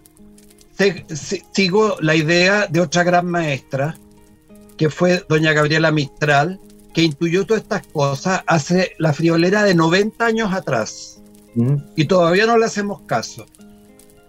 Sigo 1.54 1.98
la 2.02 2.16
idea 2.16 2.68
de 2.68 2.82
otra 2.82 3.04
gran 3.04 3.26
maestra, 3.26 3.98
que 4.78 4.90
fue 4.90 5.24
doña 5.28 5.54
Gabriela 5.54 5.92
Mistral, 5.92 6.60
que 6.94 7.04
intuyó 7.04 7.46
todas 7.46 7.64
estas 7.64 7.86
cosas 7.88 8.42
hace 8.48 8.94
la 9.00 9.14
friolera 9.14 9.64
de 9.64 9.76
90 9.76 10.26
años 10.26 10.54
atrás. 10.54 11.22
Y 11.96 12.06
todavía 12.06 12.46
no 12.46 12.58
le 12.58 12.66
hacemos 12.66 13.02
caso. 13.04 13.46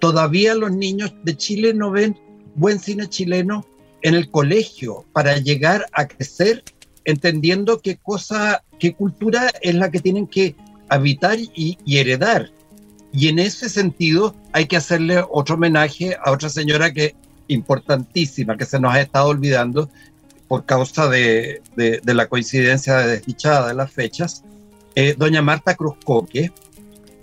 Todavía 0.00 0.54
los 0.54 0.72
niños 0.72 1.12
de 1.24 1.36
Chile 1.36 1.74
no 1.74 1.90
ven 1.90 2.16
buen 2.54 2.78
cine 2.78 3.08
chileno 3.08 3.66
en 4.02 4.14
el 4.14 4.30
colegio 4.30 5.04
para 5.12 5.36
llegar 5.38 5.86
a 5.92 6.06
crecer 6.06 6.62
entendiendo 7.04 7.80
qué 7.80 7.96
cosa, 7.96 8.62
qué 8.78 8.94
cultura 8.94 9.50
es 9.62 9.74
la 9.74 9.90
que 9.90 10.00
tienen 10.00 10.26
que 10.26 10.54
habitar 10.88 11.38
y 11.38 11.78
heredar. 11.86 12.50
Y 13.12 13.28
en 13.28 13.38
ese 13.38 13.68
sentido 13.68 14.34
hay 14.52 14.66
que 14.66 14.76
hacerle 14.76 15.24
otro 15.30 15.54
homenaje 15.54 16.16
a 16.22 16.32
otra 16.32 16.48
señora 16.48 16.92
que 16.92 17.14
importantísima, 17.48 18.56
que 18.56 18.64
se 18.64 18.80
nos 18.80 18.92
ha 18.92 19.00
estado 19.00 19.28
olvidando 19.28 19.88
por 20.48 20.64
causa 20.64 21.08
de, 21.08 21.62
la 22.04 22.26
coincidencia 22.28 22.98
desdichada 22.98 23.68
de 23.68 23.74
las 23.74 23.90
fechas, 23.90 24.44
eh, 24.94 25.14
doña 25.16 25.42
Marta 25.42 25.74
Cruzcoque, 25.74 26.52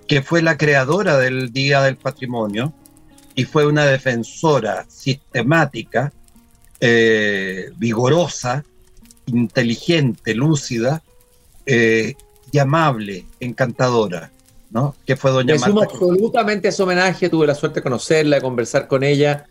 que 0.08 0.22
fue 0.22 0.42
la 0.42 0.58
creadora 0.58 1.18
del 1.18 1.52
Día 1.52 1.82
del 1.82 1.98
Patrimonio 1.98 2.74
y 3.36 3.46
fue 3.46 3.66
una 3.66 3.86
defensora 3.86 4.86
sistemática, 4.90 6.12
eh, 6.80 7.72
vigorosa, 7.78 8.64
inteligente, 9.26 10.36
lúcida 10.36 11.02
eh, 11.66 12.16
y 12.52 12.60
amable, 12.60 13.26
encantadora. 13.40 14.32
Que 15.06 15.16
fue 15.16 15.30
doña 15.30 15.54
Me 15.54 15.84
absolutamente 15.84 16.70
ese 16.70 16.82
homenaje, 16.82 17.30
tuve 17.30 17.46
la 17.46 17.54
suerte 17.54 17.80
de 17.80 17.84
conocerla, 17.84 18.38
de 18.38 18.42
conversar 18.42 18.88
con 18.88 19.04
ella, 19.04 19.46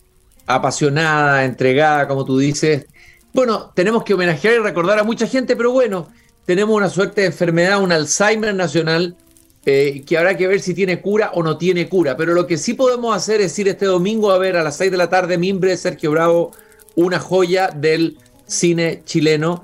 apasionada, 0.47 1.45
entregada, 1.45 2.09
como 2.09 2.25
tú 2.25 2.39
dices. 2.39 2.87
Bueno, 3.33 3.73
tenemos 3.75 4.05
que 4.05 4.15
homenajear 4.15 4.55
y 4.55 4.59
recordar 4.59 4.99
a 4.99 5.05
mucha 5.05 5.27
gente, 5.27 5.57
pero 5.57 5.73
bueno, 5.73 6.09
tenemos 6.45 6.77
una 6.77 6.89
suerte 6.89 7.23
de 7.23 7.29
enfermedad, 7.29 7.83
un 7.83 7.93
Alzheimer 7.93 8.55
nacional, 8.55 9.17
eh, 9.65 10.03
que 10.07 10.19
habrá 10.19 10.37
que 10.37 10.47
ver 10.47 10.61
si 10.61 10.75
tiene 10.75 11.01
cura 11.01 11.31
o 11.35 11.43
no 11.43 11.57
tiene 11.57 11.89
cura. 11.89 12.17
Pero 12.17 12.35
lo 12.35 12.47
que 12.47 12.59
sí 12.59 12.75
podemos 12.75 13.17
hacer 13.17 13.41
es 13.41 13.59
ir 13.59 13.69
este 13.69 13.87
domingo 13.87 14.33
a 14.33 14.39
ver 14.39 14.57
a 14.57 14.63
las 14.63 14.77
6 14.77 14.91
de 14.91 14.97
la 14.97 15.09
tarde 15.09 15.39
Mimbre 15.39 15.77
Sergio 15.77 16.11
Bravo, 16.11 16.53
una 16.95 17.19
joya 17.19 17.69
del 17.69 18.19
cine 18.47 19.03
chileno 19.05 19.63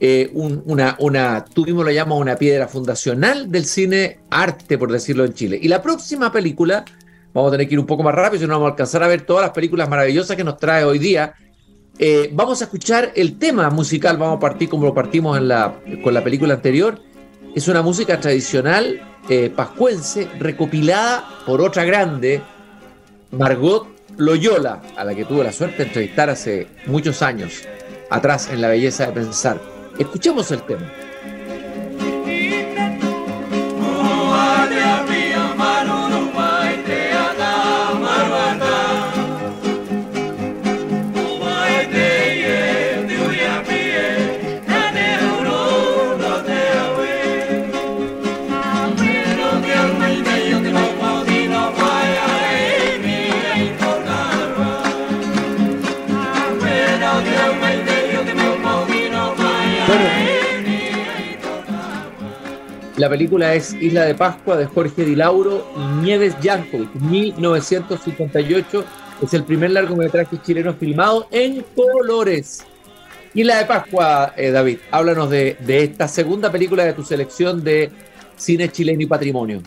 eh, 0.00 0.30
una, 0.34 0.96
una, 0.98 1.44
tú 1.44 1.64
lo 1.64 1.90
llamas 1.90 2.18
una 2.18 2.36
piedra 2.36 2.66
fundacional 2.66 3.50
del 3.50 3.64
cine 3.64 4.18
arte, 4.28 4.76
por 4.76 4.90
decirlo 4.90 5.24
en 5.24 5.32
Chile. 5.34 5.58
Y 5.60 5.68
la 5.68 5.80
próxima 5.80 6.32
película, 6.32 6.84
vamos 7.32 7.48
a 7.48 7.52
tener 7.52 7.68
que 7.68 7.74
ir 7.74 7.80
un 7.80 7.86
poco 7.86 8.02
más 8.02 8.14
rápido, 8.14 8.40
si 8.40 8.46
no 8.46 8.54
vamos 8.54 8.66
a 8.66 8.70
alcanzar 8.72 9.02
a 9.02 9.08
ver 9.08 9.22
todas 9.22 9.44
las 9.44 9.52
películas 9.52 9.88
maravillosas 9.88 10.36
que 10.36 10.44
nos 10.44 10.58
trae 10.58 10.84
hoy 10.84 10.98
día. 10.98 11.34
Eh, 11.98 12.30
vamos 12.32 12.60
a 12.60 12.64
escuchar 12.64 13.12
el 13.14 13.38
tema 13.38 13.70
musical, 13.70 14.16
vamos 14.16 14.38
a 14.38 14.40
partir 14.40 14.68
como 14.68 14.84
lo 14.84 14.94
partimos 14.94 15.38
en 15.38 15.48
la, 15.48 15.74
con 16.02 16.12
la 16.12 16.24
película 16.24 16.54
anterior. 16.54 17.00
Es 17.54 17.68
una 17.68 17.82
música 17.82 18.18
tradicional 18.18 19.00
eh, 19.28 19.50
pascuense 19.54 20.28
recopilada 20.38 21.24
por 21.46 21.60
otra 21.60 21.84
grande, 21.84 22.42
Margot 23.30 23.86
Loyola, 24.16 24.82
a 24.96 25.04
la 25.04 25.14
que 25.14 25.24
tuve 25.24 25.44
la 25.44 25.52
suerte 25.52 25.78
de 25.78 25.84
entrevistar 25.84 26.30
hace 26.30 26.66
muchos 26.86 27.22
años 27.22 27.62
atrás 28.10 28.50
en 28.50 28.60
La 28.60 28.68
Belleza 28.68 29.06
de 29.06 29.12
Pensar. 29.12 29.60
Escuchemos 29.98 30.50
el 30.50 30.62
tema. 30.62 30.90
La 62.96 63.08
película 63.08 63.54
es 63.54 63.74
Isla 63.74 64.04
de 64.04 64.14
Pascua 64.14 64.56
de 64.56 64.66
Jorge 64.66 65.04
Di 65.04 65.16
Lauro 65.16 65.66
y 65.76 66.04
Nieves 66.04 66.36
Yankovic, 66.40 66.94
1958. 66.94 68.84
Es 69.20 69.34
el 69.34 69.42
primer 69.42 69.72
largometraje 69.72 70.40
chileno 70.40 70.74
filmado 70.74 71.26
en 71.32 71.64
colores. 71.74 72.64
Isla 73.34 73.56
de 73.58 73.64
Pascua, 73.64 74.32
eh, 74.36 74.52
David, 74.52 74.78
háblanos 74.92 75.28
de, 75.28 75.56
esta 75.66 76.06
segunda 76.06 76.52
película 76.52 76.84
de 76.84 76.92
tu 76.92 77.02
selección 77.02 77.64
de 77.64 77.90
cine 78.36 78.70
chileno 78.70 79.02
y 79.02 79.06
patrimonio. 79.06 79.60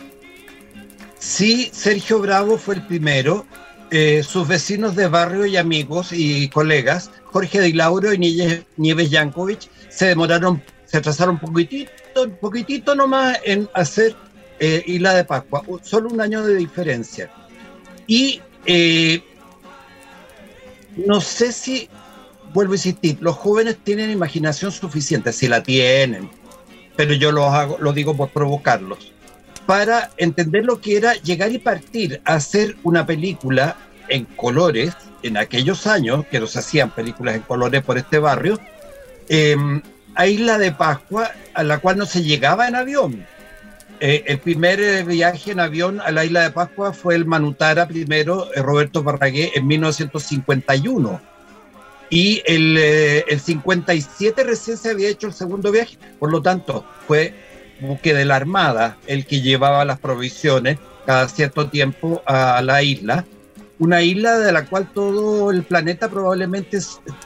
Sí, 1.19 1.69
Sergio 1.73 2.19
Bravo 2.19 2.57
fue 2.57 2.75
el 2.75 2.87
primero. 2.87 3.45
Eh, 3.91 4.23
sus 4.23 4.47
vecinos 4.47 4.95
de 4.95 5.09
barrio 5.09 5.45
y 5.45 5.57
amigos 5.57 6.13
y 6.13 6.47
colegas, 6.47 7.11
Jorge 7.25 7.59
Di 7.59 7.73
Lauro 7.73 8.13
y 8.13 8.63
Nieves 8.77 9.09
Yankovic, 9.09 9.69
se 9.89 10.07
demoraron, 10.07 10.63
se 10.85 10.97
atrasaron 10.97 11.35
un 11.35 11.41
poquitito, 11.41 11.91
un 12.23 12.35
poquitito 12.37 12.95
nomás 12.95 13.39
en 13.43 13.69
hacer 13.73 14.15
eh, 14.59 14.83
Isla 14.85 15.13
de 15.13 15.23
Pascua, 15.23 15.63
solo 15.83 16.09
un 16.09 16.21
año 16.21 16.45
de 16.45 16.55
diferencia. 16.55 17.29
Y 18.07 18.41
no 20.95 21.21
sé 21.21 21.51
si 21.51 21.89
vuelvo 22.53 22.73
a 22.73 22.75
insistir, 22.75 23.17
los 23.21 23.35
jóvenes 23.35 23.77
tienen 23.83 24.09
imaginación 24.09 24.71
suficiente, 24.71 25.31
si 25.31 25.47
la 25.47 25.61
tienen, 25.63 26.29
pero 26.95 27.13
yo 27.13 27.31
lo, 27.31 27.45
hago, 27.45 27.77
lo 27.79 27.93
digo 27.93 28.15
por 28.15 28.29
provocarlos, 28.29 29.11
para 29.65 30.11
entender 30.17 30.65
lo 30.65 30.79
que 30.81 30.97
era 30.97 31.13
llegar 31.15 31.51
y 31.51 31.59
partir 31.59 32.21
a 32.25 32.35
hacer 32.35 32.75
una 32.83 33.05
película 33.05 33.77
en 34.07 34.25
colores, 34.25 34.95
en 35.23 35.37
aquellos 35.37 35.85
años 35.87 36.25
que 36.31 36.39
nos 36.39 36.55
hacían 36.55 36.89
películas 36.91 37.35
en 37.35 37.41
colores 37.41 37.83
por 37.83 37.97
este 37.97 38.17
barrio, 38.19 38.59
em, 39.29 39.81
a 40.17 40.27
Isla 40.27 40.57
de 40.57 40.73
Pascua, 40.73 41.31
a 41.53 41.63
la 41.63 41.77
cual 41.77 41.97
no 41.97 42.05
se 42.05 42.23
llegaba 42.23 42.67
en 42.67 42.75
avión. 42.75 43.25
Eh, 43.99 44.23
el 44.27 44.39
primer 44.39 44.79
eh, 44.79 45.03
viaje 45.03 45.51
en 45.51 45.59
avión 45.59 46.01
a 46.01 46.11
la 46.11 46.25
Isla 46.25 46.43
de 46.43 46.51
Pascua 46.51 46.91
fue 46.91 47.15
el 47.15 47.25
Manutara 47.25 47.87
primero, 47.87 48.53
eh, 48.53 48.61
Roberto 48.61 49.01
Barragué, 49.03 49.51
en 49.55 49.65
1951 49.65 51.21
y 52.09 52.41
el, 52.45 52.77
eh, 52.77 53.25
el 53.27 53.39
57 53.39 54.43
recién 54.43 54.77
se 54.77 54.91
había 54.91 55.09
hecho 55.09 55.27
el 55.27 55.33
segundo 55.33 55.71
viaje, 55.71 55.97
por 56.19 56.31
lo 56.31 56.41
tanto 56.41 56.85
fue 57.05 57.33
buque 57.81 58.13
de 58.13 58.25
la 58.25 58.35
Armada 58.35 58.97
el 59.07 59.25
que 59.25 59.41
llevaba 59.41 59.85
las 59.85 59.99
provisiones 59.99 60.77
cada 61.05 61.27
cierto 61.27 61.69
tiempo 61.69 62.21
a 62.25 62.61
la 62.61 62.81
isla, 62.81 63.25
una 63.79 64.01
isla 64.01 64.39
de 64.39 64.51
la 64.51 64.65
cual 64.65 64.91
todo 64.93 65.51
el 65.51 65.63
planeta 65.63 66.09
probablemente 66.09 66.79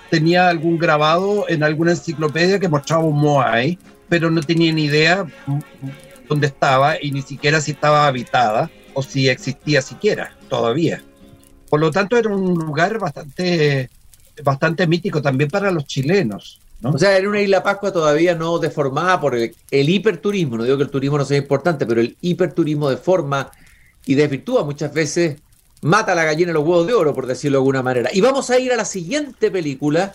tenía 0.09 0.49
algún 0.49 0.77
grabado 0.77 1.45
en 1.47 1.63
alguna 1.63 1.91
enciclopedia 1.91 2.59
que 2.59 2.67
mostraba 2.67 3.03
un 3.03 3.19
Moai, 3.19 3.79
pero 4.09 4.29
no 4.29 4.41
tenía 4.41 4.73
ni 4.73 4.85
idea 4.85 5.25
dónde 6.27 6.47
estaba 6.47 7.01
y 7.01 7.11
ni 7.11 7.21
siquiera 7.21 7.61
si 7.61 7.71
estaba 7.71 8.07
habitada 8.07 8.69
o 8.93 9.01
si 9.01 9.29
existía 9.29 9.81
siquiera 9.81 10.35
todavía. 10.49 11.01
Por 11.69 11.79
lo 11.79 11.91
tanto 11.91 12.17
era 12.17 12.29
un 12.29 12.53
lugar 12.53 12.99
bastante 12.99 13.89
bastante 14.43 14.87
mítico 14.87 15.21
también 15.21 15.49
para 15.49 15.71
los 15.71 15.85
chilenos. 15.85 16.59
O 16.83 16.97
sea, 16.97 17.17
en 17.17 17.27
una 17.27 17.39
isla 17.39 17.61
Pascua 17.61 17.93
todavía 17.93 18.33
no 18.33 18.57
deformada 18.57 19.19
por 19.19 19.35
el, 19.35 19.53
hiperturismo, 19.71 20.57
no 20.57 20.63
digo 20.63 20.77
que 20.77 20.83
el 20.83 20.89
turismo 20.89 21.17
no 21.17 21.25
sea 21.25 21.37
importante, 21.37 21.85
pero 21.85 22.01
el 22.01 22.17
hiperturismo 22.21 22.89
deforma 22.89 23.51
y 24.03 24.15
desvirtúa 24.15 24.63
muchas 24.63 24.91
veces, 24.91 25.39
mata 25.81 26.15
la 26.15 26.23
gallina 26.23 26.53
los 26.53 26.63
huevos 26.63 26.87
de 26.87 26.93
oro, 26.93 27.13
por 27.13 27.25
decirlo 27.25 27.57
de 27.57 27.61
alguna 27.61 27.83
manera. 27.83 28.09
Y 28.13 28.21
vamos 28.21 28.49
a 28.49 28.59
ir 28.59 28.71
a 28.71 28.75
la 28.75 28.85
siguiente 28.85 29.51
película 29.51 30.13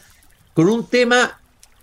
con 0.55 0.69
un 0.69 0.87
tema 0.87 1.39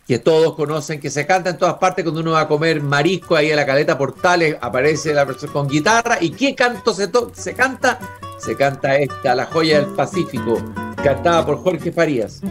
que 0.08 0.20
todos 0.20 0.56
conocen, 0.56 1.00
que 1.00 1.10
se 1.10 1.26
canta 1.26 1.50
en 1.50 1.58
todas 1.58 1.76
partes 1.76 2.04
cuando 2.04 2.22
uno 2.22 2.32
va 2.32 2.42
a 2.42 2.48
comer 2.48 2.82
marisco 2.82 3.36
ahí 3.36 3.52
a 3.52 3.56
la 3.56 3.66
caleta 3.66 3.98
Portales, 3.98 4.58
aparece 4.60 5.14
la 5.14 5.26
persona 5.26 5.54
con 5.54 5.68
guitarra. 5.68 6.18
¿Y 6.20 6.32
qué 6.32 6.56
canto 6.56 6.94
se, 6.94 7.10
se 7.34 7.54
canta? 7.54 8.00
Se 8.38 8.58
canta 8.58 8.98
esta, 8.98 9.36
La 9.36 9.46
joya 9.46 9.80
del 9.80 9.94
Pacífico, 9.94 10.62
cantada 11.02 11.46
por 11.46 11.64
Jorge 11.64 11.92
Farías. 11.92 12.42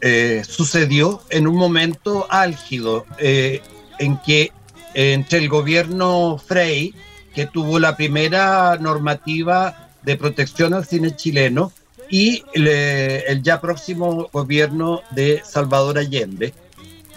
eh, 0.00 0.42
sucedió 0.46 1.22
en 1.30 1.48
un 1.48 1.56
momento 1.56 2.26
álgido 2.30 3.04
eh, 3.18 3.62
en 3.98 4.18
que 4.18 4.52
entre 4.94 5.38
el 5.38 5.48
gobierno 5.48 6.38
Frey, 6.38 6.94
que 7.34 7.46
tuvo 7.46 7.78
la 7.78 7.96
primera 7.96 8.78
normativa 8.78 9.85
de 10.06 10.16
protección 10.16 10.72
al 10.72 10.86
cine 10.86 11.14
chileno, 11.14 11.72
y 12.08 12.44
el, 12.54 13.42
ya 13.42 13.60
próximo 13.60 14.28
gobierno 14.32 15.02
de 15.10 15.42
Salvador 15.44 15.98
Allende. 15.98 16.54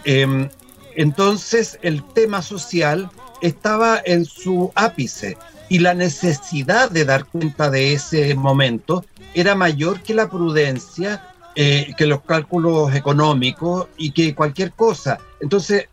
Em, 0.04 0.50
entonces 0.96 1.78
el 1.82 2.04
tema 2.14 2.42
social 2.42 3.10
estaba 3.42 4.02
en 4.04 4.26
su 4.26 4.72
ápice 4.76 5.38
y 5.70 5.80
la 5.80 5.94
necesidad 5.94 6.90
de 6.90 7.06
dar 7.06 7.26
cuenta 7.26 7.70
de 7.70 7.94
ese 7.94 8.34
momento 8.34 9.06
era 9.34 9.54
mayor 9.54 10.02
que 10.02 10.14
la 10.14 10.30
prudencia 10.30 11.24
eh, 11.56 11.94
que 11.98 12.06
los 12.06 12.22
cálculos 12.22 12.96
económicos 12.96 13.88
y 13.98 14.12
que 14.12 14.34
cualquier 14.34 14.72
cosa. 14.72 15.20
Entonces, 15.42 15.90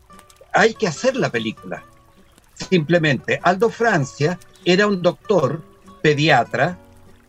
hay 0.53 0.73
que 0.73 0.87
hacer 0.87 1.15
la 1.15 1.29
película. 1.29 1.83
Simplemente, 2.69 3.39
Aldo 3.43 3.69
Francia 3.69 4.39
era 4.65 4.87
un 4.87 5.01
doctor 5.01 5.61
pediatra 6.01 6.77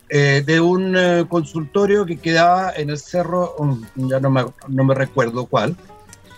eh, 0.09 0.43
de 0.45 0.61
un 0.61 0.97
eh, 0.97 1.25
consultorio 1.29 2.07
que 2.07 2.17
quedaba 2.17 2.73
en 2.77 2.91
el 2.91 2.99
cerro, 2.99 3.55
ya 3.97 4.21
no 4.21 4.31
me, 4.31 4.45
no 4.69 4.85
me 4.85 4.95
recuerdo 4.95 5.47
cuál, 5.47 5.77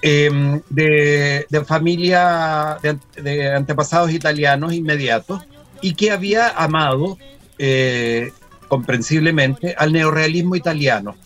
em, 0.03 0.61
de, 0.71 1.47
de, 1.49 1.65
familia 1.65 2.79
de, 2.83 2.99
de, 3.21 3.55
antepasados 3.55 4.11
italianos 4.13 4.73
inmediatos 4.73 5.43
y 5.81 5.95
que 5.95 6.11
había 6.11 6.49
amado 6.49 7.17
comprensiblemente 8.69 9.75
al 9.77 9.93
neorealismo 9.93 10.57
italiano. 10.57 11.17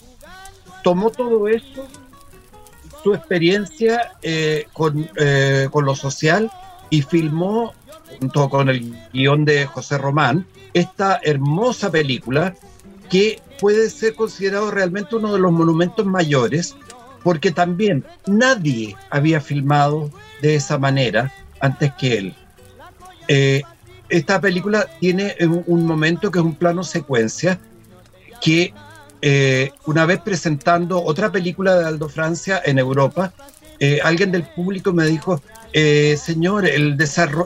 Tomó 0.83 1.11
todo 1.11 1.47
eso, 1.47 1.87
su 3.05 3.15
experiencia 3.15 4.13
eh, 4.23 4.67
eh, 5.19 5.69
con, 5.71 5.85
lo 5.85 5.95
social 5.95 6.51
y 6.89 7.03
filmó, 7.03 7.75
junto 8.19 8.49
con 8.49 8.71
el 8.71 8.97
guion 9.13 9.45
de 9.45 9.67
José 9.67 9.99
Román, 9.99 10.47
esta 10.75 11.21
hermosa 11.23 11.91
película 11.91 12.55
que 13.09 13.41
puede 13.61 13.89
ser 13.89 14.15
considerado 14.15 14.71
realmente 14.71 15.17
uno 15.17 15.33
de 15.33 15.39
los 15.39 15.53
monumentos 15.53 16.05
mayores, 16.05 16.77
porque 17.23 17.51
también 17.51 18.05
nadie 18.27 18.97
había 19.09 19.41
filmado 19.41 20.11
de 20.43 20.57
esa 20.57 20.79
manera 20.79 21.33
antes 21.61 21.93
que 21.95 22.19
él. 22.19 22.35
Eh, 23.29 23.63
esta 24.09 24.41
película 24.41 24.87
tiene 25.01 25.35
un 25.67 25.87
momento 25.87 26.31
que 26.31 26.39
es 26.39 26.45
un 26.45 26.55
plano 26.55 26.85
secuencia 26.85 27.59
que 28.43 28.75
eh, 29.23 29.71
una 29.87 30.05
vez 30.05 30.21
presentando 30.21 31.03
otra 31.03 31.33
película 31.33 31.79
de 31.79 31.87
Aldo 31.87 32.11
Francia 32.11 32.61
en 32.63 32.79
Europa, 32.79 33.33
eh, 33.81 34.01
alguien 34.05 34.31
del 34.31 34.43
público 34.43 34.93
me 34.93 35.07
dijo, 35.07 35.41
eh, 35.75 36.17
señor, 36.17 36.67
el, 36.67 36.97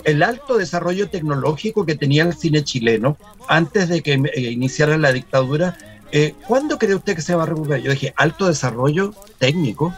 el 0.04 0.22
alto 0.22 0.58
desarrollo 0.58 1.08
tecnológico 1.08 1.84
que 1.84 1.96
tenía 1.96 2.22
el 2.22 2.34
cine 2.34 2.62
chileno 2.62 3.16
antes 3.48 3.88
de 3.88 4.02
que 4.02 4.12
iniciara 4.36 4.96
la 4.98 5.12
dictadura, 5.12 5.76
¿cuándo 6.46 6.78
cree 6.78 6.94
usted 6.94 7.16
que 7.16 7.22
se 7.22 7.34
va 7.34 7.42
a 7.42 7.46
recuperar? 7.46 7.80
Yo 7.80 7.90
dije, 7.90 8.12
alto 8.16 8.46
desarrollo 8.46 9.14
técnico. 9.38 9.94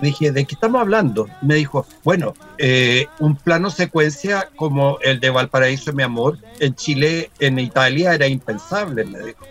dije, 0.00 0.32
¿de 0.32 0.44
qué 0.46 0.54
estamos 0.54 0.80
hablando? 0.80 1.28
Me 1.42 1.56
dijo, 1.56 1.86
bueno, 2.04 2.34
eh, 2.58 3.06
un 3.18 3.36
plano 3.36 3.70
secuencia 3.70 4.48
como 4.56 4.98
el 5.02 5.20
de 5.20 5.30
Valparaíso, 5.30 5.92
mi 5.92 6.02
amor, 6.02 6.38
en 6.58 6.74
Chile, 6.74 7.30
en 7.38 7.58
Italia, 7.58 8.14
era 8.14 8.26
impensable, 8.26 9.04
me 9.04 9.18
dijo. 9.18 9.46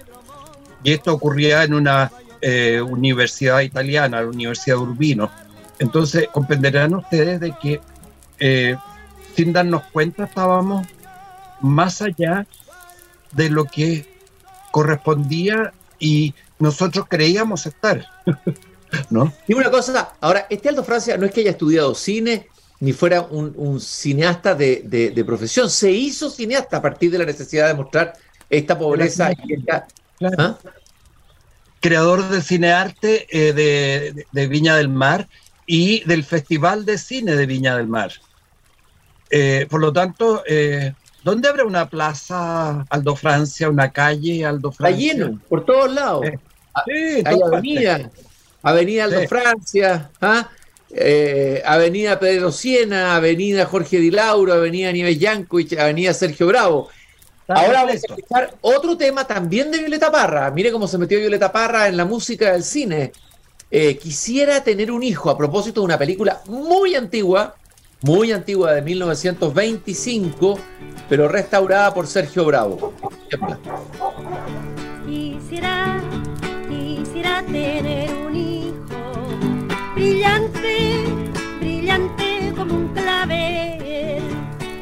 Y 0.83 0.93
esto 0.93 1.13
ocurría 1.13 1.63
en 1.63 1.73
una 1.73 2.11
eh, 2.41 2.81
universidad 2.81 3.59
italiana, 3.59 4.21
la 4.21 4.27
Universidad 4.27 4.77
de 4.77 4.81
Urbino. 4.81 5.29
Entonces, 5.77 6.27
comprenderán 6.31 6.95
ustedes 6.95 7.39
de 7.39 7.53
que 7.61 7.79
eh, 8.39 8.75
sin 9.35 9.53
darnos 9.53 9.83
cuenta 9.91 10.25
estábamos 10.25 10.87
más 11.61 12.01
allá 12.01 12.45
de 13.31 13.49
lo 13.49 13.65
que 13.65 14.05
correspondía 14.71 15.73
y 15.99 16.33
nosotros 16.59 17.05
creíamos 17.09 17.65
estar. 17.65 18.05
¿No? 19.09 19.31
Y 19.47 19.53
una 19.53 19.69
cosa, 19.69 20.13
ahora, 20.19 20.47
este 20.49 20.69
Aldo 20.69 20.83
Francia 20.83 21.15
no 21.15 21.25
es 21.27 21.31
que 21.31 21.41
haya 21.41 21.51
estudiado 21.51 21.93
cine 21.93 22.47
ni 22.79 22.93
fuera 22.93 23.21
un, 23.21 23.79
cineasta 23.79 24.55
de, 24.55 25.23
profesión, 25.25 25.69
se 25.69 25.91
hizo 25.91 26.29
cineasta 26.29 26.77
a 26.77 26.81
partir 26.81 27.11
de 27.11 27.19
la 27.19 27.25
necesidad 27.25 27.67
de 27.67 27.73
mostrar 27.73 28.13
esta 28.49 28.77
pobreza 28.79 29.31
y 29.31 29.53
esta, 29.53 29.85
¿ah? 30.37 30.57
Creador 31.81 32.27
de 32.29 32.41
cinearte 32.41 33.27
eh, 33.29 33.53
de, 33.53 34.25
de, 34.31 34.47
Viña 34.47 34.75
del 34.75 34.89
Mar 34.89 35.27
y 35.65 36.03
del 36.05 36.23
Festival 36.23 36.85
de 36.85 36.97
Cine 36.97 37.35
de 37.35 37.45
Viña 37.45 37.77
del 37.77 37.87
Mar. 37.87 38.11
Eh, 39.29 39.67
por 39.69 39.81
lo 39.81 39.93
tanto, 39.93 40.43
eh, 40.47 40.93
¿dónde 41.23 41.47
habrá 41.47 41.65
una 41.65 41.89
plaza 41.89 42.85
Aldo 42.89 43.15
Francia, 43.15 43.69
una 43.69 43.91
calle 43.91 44.45
Aldo 44.45 44.71
Francia? 44.71 45.11
Está 45.11 45.19
lleno, 45.19 45.39
por 45.47 45.65
todos 45.65 45.93
lados. 45.93 46.25
sí, 46.85 47.23
Hay 47.25 47.39
avenida, 47.45 48.09
Avenida 48.63 49.03
Aldo 49.05 49.27
Francia, 49.27 50.09
¿ah? 50.21 50.49
Avenida 51.65 52.19
Pedro 52.19 52.51
Siena, 52.51 53.15
Avenida 53.15 53.65
Jorge 53.65 53.99
Di 53.99 54.11
Lauro, 54.11 54.53
Avenida 54.53 54.91
Nieves 54.91 55.19
Yankovic, 55.19 55.77
Avenida 55.77 56.13
Sergio 56.13 56.47
Bravo. 56.47 56.89
Ahora 57.49 57.83
vamos 57.83 57.93
a 57.93 57.95
escuchar 57.95 58.53
otro 58.61 58.95
tema 58.95 59.25
también 59.25 59.71
de 59.71 59.79
Violeta 59.79 60.11
Parra. 60.11 60.51
Mire 60.51 60.71
cómo 60.71 60.87
se 60.87 60.99
metió 60.99 61.19
Violeta 61.19 61.51
Parra 61.51 61.87
en 61.87 61.97
la 61.97 62.05
música 62.05 62.51
del 62.51 62.63
cine. 62.63 63.11
Eh, 63.71 63.97
quisiera 63.97 64.63
tener 64.63 64.91
un 64.91 65.01
hijo 65.01 65.29
a 65.29 65.37
propósito 65.37 65.81
de 65.81 65.85
una 65.85 65.97
película 65.97 66.41
muy 66.45 66.95
antigua, 66.95 67.55
muy 68.01 68.31
antigua 68.31 68.73
de 68.73 68.81
1925, 68.81 70.59
pero 71.09 71.27
restaurada 71.27 71.93
por 71.93 72.07
Sergio 72.07 72.45
Bravo. 72.45 72.93
Quisiera, 75.05 76.01
quisiera 76.69 77.43
tener 77.43 78.09
un 78.15 78.35
hijo 78.35 78.73
brillante, 79.95 81.03
brillante 81.59 82.53
como 82.55 82.75
un 82.75 82.87
clavel, 82.89 84.23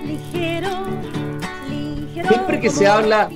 ligero 0.05 0.69
Siempre 2.27 2.59
que 2.59 2.69
se 2.69 2.87
habla 2.87 3.29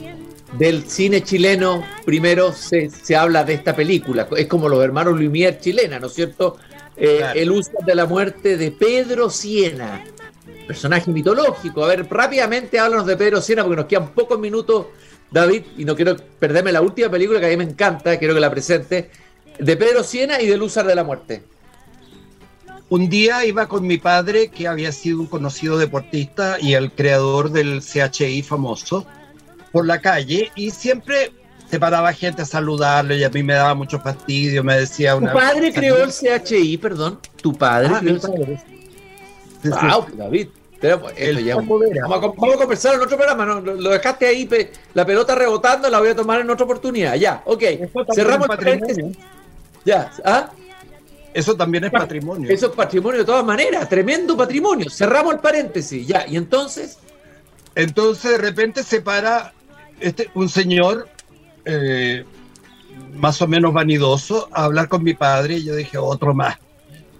del 0.57 0.85
cine 0.87 1.23
chileno, 1.23 1.83
primero 2.05 2.51
se, 2.51 2.91
habla 3.15 3.43
de 3.43 3.53
esta 3.53 3.75
película. 3.75 4.27
Es 4.37 4.47
como 4.47 4.69
los 4.69 4.83
hermanos 4.83 5.19
Lumière 5.19 5.59
chilena, 5.59 5.97
¿no 5.99 6.07
es 6.07 6.13
cierto? 6.13 6.57
Eh, 7.03 7.25
el 7.33 7.51
uso 7.51 7.71
de 7.83 7.95
la 7.95 8.05
muerte 8.05 8.57
de 8.57 8.69
Pedro 8.69 9.31
Siena, 9.31 10.03
personaje 10.67 11.09
mitológico. 11.09 11.83
A 11.83 11.87
ver, 11.87 12.07
rápidamente 12.07 12.77
háblanos 12.77 13.07
de 13.07 13.17
Pedro 13.17 13.41
Siena 13.41 13.63
porque 13.63 13.77
nos 13.77 13.85
quedan 13.87 14.09
pocos 14.09 14.37
minutos, 14.37 14.85
David, 15.31 15.63
y 15.79 15.83
no 15.83 15.95
quiero 15.95 16.15
perderme 16.15 16.71
la 16.71 16.81
última 16.81 17.09
película 17.09 17.39
que 17.39 17.47
a 17.47 17.49
mí 17.49 17.57
me 17.57 17.63
encanta, 17.63 18.19
quiero 18.19 18.35
que 18.35 18.39
la 18.39 18.51
presente, 18.51 19.09
de 19.57 19.77
Pedro 19.77 20.03
Siena 20.03 20.39
y 20.39 20.45
del 20.45 20.61
Usar 20.61 20.85
de 20.85 20.93
la 20.93 21.03
Muerte. 21.03 21.41
Un 22.89 23.09
día 23.09 23.45
iba 23.45 23.67
con 23.67 23.87
mi 23.87 23.97
padre, 23.97 24.49
que 24.49 24.67
había 24.67 24.91
sido 24.91 25.21
un 25.21 25.25
conocido 25.25 25.79
deportista 25.79 26.57
y 26.61 26.75
el 26.75 26.91
creador 26.91 27.49
del 27.49 27.81
CHI 27.81 28.43
famoso, 28.43 29.07
por 29.71 29.87
la 29.87 30.01
calle 30.01 30.51
y 30.55 30.69
siempre 30.69 31.31
se 31.71 31.79
paraba 31.79 32.11
gente 32.11 32.41
a 32.41 32.45
saludarle 32.45 33.17
y 33.17 33.23
a 33.23 33.29
mí 33.29 33.43
me 33.43 33.53
daba 33.53 33.73
mucho 33.73 33.97
fastidio, 33.97 34.61
me 34.61 34.77
decía 34.77 35.15
una... 35.15 35.31
¿Tu 35.31 35.37
padre 35.37 35.71
creó 35.71 36.03
el 36.03 36.11
CHI, 36.11 36.77
perdón? 36.77 37.17
¿Tu 37.41 37.57
padre 37.57 37.89
ah, 37.93 37.99
creó 37.99 38.15
el 38.15 38.59
Wow, 39.63 40.07
David. 40.17 40.49
vamos, 40.81 41.13
a, 41.13 42.57
conversar 42.57 42.95
en 42.95 43.01
otro 43.01 43.15
programa, 43.15 43.45
¿no? 43.45 43.61
lo, 43.61 43.89
dejaste 43.89 44.25
ahí, 44.25 44.49
la 44.93 45.05
pelota 45.05 45.33
rebotando, 45.33 45.89
la 45.89 45.99
voy 45.99 46.09
a 46.09 46.15
tomar 46.15 46.41
en 46.41 46.49
otra 46.49 46.65
oportunidad. 46.65 47.15
Ya, 47.15 47.41
ok. 47.45 47.63
Cerramos 48.13 48.49
el 48.49 48.57
patrimonio. 48.57 49.11
Ya, 49.85 50.11
¿ah? 50.25 50.51
Eso 51.33 51.55
también 51.55 51.85
es 51.85 51.91
patrimonio. 51.91 52.49
Eso 52.49 52.65
es 52.65 52.73
patrimonio 52.73 53.19
de 53.19 53.25
todas 53.25 53.45
maneras, 53.45 53.87
tremendo 53.87 54.35
patrimonio. 54.35 54.89
Cerramos 54.89 55.35
el 55.35 55.39
paréntesis, 55.39 56.05
ya. 56.05 56.27
¿Y 56.27 56.35
entonces? 56.35 56.97
Entonces 57.75 58.31
de 58.31 58.37
repente 58.39 58.83
se 58.83 58.99
para 58.99 59.53
este, 60.01 60.29
un 60.33 60.49
señor 60.49 61.07
eh, 61.65 62.25
más 63.15 63.41
o 63.41 63.47
menos 63.47 63.73
vanidoso 63.73 64.49
a 64.51 64.65
hablar 64.65 64.87
con 64.87 65.03
mi 65.03 65.13
padre 65.13 65.55
y 65.57 65.63
yo 65.63 65.75
dije, 65.75 65.97
otro 65.97 66.33
más. 66.33 66.57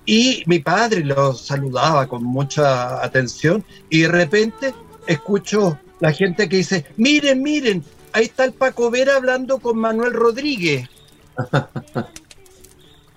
Y 0.05 0.43
mi 0.47 0.59
padre 0.59 1.05
lo 1.05 1.33
saludaba 1.33 2.07
con 2.07 2.23
mucha 2.23 3.03
atención 3.03 3.63
y 3.89 4.01
de 4.01 4.07
repente 4.07 4.73
escucho 5.07 5.77
la 5.99 6.11
gente 6.11 6.49
que 6.49 6.57
dice, 6.57 6.85
miren, 6.97 7.43
miren, 7.43 7.83
ahí 8.13 8.25
está 8.25 8.45
el 8.45 8.53
Paco 8.53 8.89
Vera 8.89 9.15
hablando 9.15 9.59
con 9.59 9.77
Manuel 9.77 10.13
Rodríguez. 10.13 10.89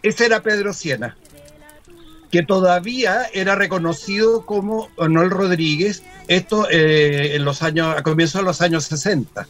Ese 0.03 0.27
era 0.27 0.43
Pedro 0.43 0.75
Siena, 0.75 1.17
que 2.31 2.43
todavía 2.43 3.23
era 3.33 3.55
reconocido 3.55 4.45
como 4.45 4.91
Manuel 4.99 5.31
Rodríguez, 5.31 6.03
esto 6.29 6.69
eh, 6.71 7.37
en 7.37 7.45
los 7.45 7.63
años, 7.63 7.97
a 7.97 8.03
comienzos 8.03 8.43
de 8.43 8.45
los 8.45 8.61
años 8.61 8.85
60. 8.85 9.49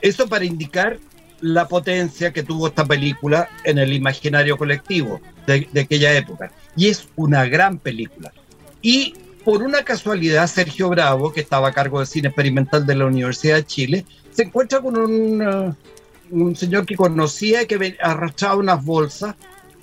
Esto 0.00 0.28
para 0.28 0.44
indicar 0.44 0.98
la 1.40 1.68
potencia 1.68 2.32
que 2.32 2.42
tuvo 2.42 2.68
esta 2.68 2.84
película 2.84 3.48
en 3.64 3.78
el 3.78 3.92
imaginario 3.92 4.56
colectivo 4.56 5.20
de, 5.46 5.68
aquella 5.80 6.16
época. 6.16 6.50
Y 6.76 6.88
es 6.88 7.08
una 7.16 7.44
gran 7.46 7.78
película. 7.78 8.32
Y 8.82 9.14
por 9.44 9.62
una 9.62 9.82
casualidad, 9.82 10.46
Sergio 10.46 10.88
Bravo, 10.88 11.32
que 11.32 11.40
estaba 11.40 11.68
a 11.68 11.72
cargo 11.72 12.00
de 12.00 12.06
cine 12.06 12.28
experimental 12.28 12.86
de 12.86 12.94
la 12.94 13.06
Universidad 13.06 13.56
de 13.56 13.66
Chile, 13.66 14.04
se 14.32 14.44
encuentra 14.44 14.80
con 14.80 14.96
un, 14.98 15.46
uh, 15.46 15.74
un 16.30 16.56
señor 16.56 16.84
que 16.86 16.96
conocía 16.96 17.62
y 17.62 17.66
que 17.66 17.96
arrastraba 18.00 18.56
unas 18.56 18.84
bolsas 18.84 19.34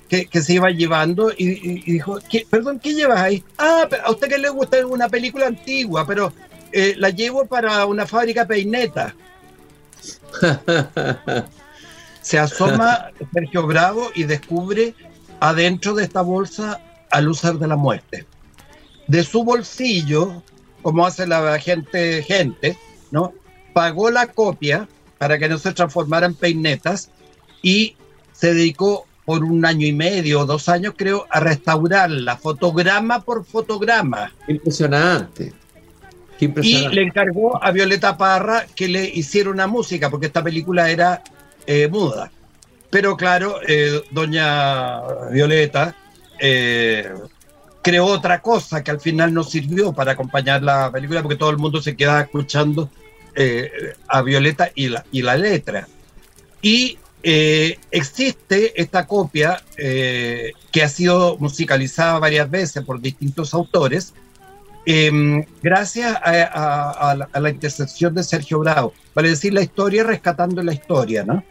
que, 0.08 0.42
se 0.42 0.54
iba 0.54 0.70
llevando 0.70 1.32
y, 1.36 1.80
dijo, 1.92 2.18
perdón, 2.48 2.78
¿qué 2.78 2.94
llevas 2.94 3.20
ahí? 3.20 3.42
Ah, 3.58 3.88
a 4.04 4.10
usted 4.10 4.28
que 4.28 4.38
le 4.38 4.48
gusta 4.48 4.86
una 4.86 5.08
película 5.08 5.46
antigua, 5.46 6.06
pero 6.06 6.32
eh, 6.72 6.94
la 6.98 7.10
llevo 7.10 7.46
para 7.46 7.84
una 7.86 8.06
fábrica 8.06 8.46
peineta. 8.46 9.14
se 12.22 12.38
asoma 12.38 13.10
Sergio 13.32 13.66
Bravo 13.66 14.10
y 14.14 14.24
descubre 14.24 14.94
adentro 15.40 15.94
de 15.94 16.04
esta 16.04 16.22
bolsa 16.22 16.80
al 17.10 17.28
usar 17.28 17.58
de 17.58 17.68
la 17.68 17.76
muerte. 17.76 18.26
De 19.06 19.22
su 19.24 19.44
bolsillo, 19.44 20.42
como 20.82 21.06
hace 21.06 21.26
la 21.26 21.58
gente, 21.58 22.22
gente, 22.22 22.78
¿no? 23.10 23.32
Pagó 23.72 24.10
la 24.10 24.28
copia 24.28 24.88
para 25.18 25.38
que 25.38 25.48
no 25.48 25.58
se 25.58 25.72
transformara 25.72 26.26
en 26.26 26.34
peinetas 26.34 27.10
y 27.62 27.96
se 28.32 28.54
dedicó 28.54 29.06
por 29.24 29.42
un 29.42 29.64
año 29.64 29.86
y 29.86 29.92
medio, 29.92 30.44
dos 30.44 30.68
años 30.68 30.94
creo, 30.96 31.26
a 31.30 31.40
restaurarla, 31.40 32.36
fotograma 32.36 33.20
por 33.20 33.44
fotograma. 33.44 34.32
Impresionante. 34.48 35.52
Y 36.40 36.88
le 36.88 37.02
encargó 37.02 37.62
a 37.62 37.70
Violeta 37.70 38.16
Parra 38.16 38.66
que 38.74 38.88
le 38.88 39.04
hiciera 39.04 39.50
una 39.50 39.66
música, 39.66 40.10
porque 40.10 40.26
esta 40.26 40.42
película 40.42 40.90
era 40.90 41.22
eh, 41.66 41.88
muda. 41.88 42.30
Pero 42.90 43.16
claro, 43.16 43.60
eh, 43.66 44.02
doña 44.10 45.00
Violeta 45.30 45.94
eh, 46.38 47.08
creó 47.82 48.06
otra 48.06 48.40
cosa 48.40 48.82
que 48.82 48.90
al 48.90 49.00
final 49.00 49.32
no 49.32 49.42
sirvió 49.44 49.92
para 49.92 50.12
acompañar 50.12 50.62
la 50.62 50.90
película, 50.90 51.22
porque 51.22 51.36
todo 51.36 51.50
el 51.50 51.58
mundo 51.58 51.80
se 51.80 51.96
quedaba 51.96 52.22
escuchando 52.22 52.90
a 54.06 54.22
Violeta 54.22 54.70
y 54.74 54.88
la, 54.88 55.04
y 55.10 55.22
la 55.22 55.36
letra. 55.36 55.88
Y 56.62 56.98
eh, 57.26 57.78
existe 57.90 58.78
esta 58.78 59.06
copia 59.06 59.62
eh, 59.78 60.52
que 60.70 60.82
ha 60.82 60.88
sido 60.90 61.38
musicalizada 61.38 62.18
varias 62.18 62.50
veces 62.50 62.84
por 62.84 63.00
distintos 63.00 63.54
autores, 63.54 64.12
em, 64.86 65.44
gracias 65.62 66.16
a, 66.22 67.28
la, 67.34 67.50
intersección 67.50 68.14
de 68.14 68.22
Sergio 68.22 68.58
Bravo, 68.60 68.92
vale 69.14 69.30
decir 69.30 69.52
la 69.52 69.62
historia 69.62 70.04
rescatando 70.04 70.62
la 70.62 70.72
historia, 70.72 71.24
¿no? 71.24 71.42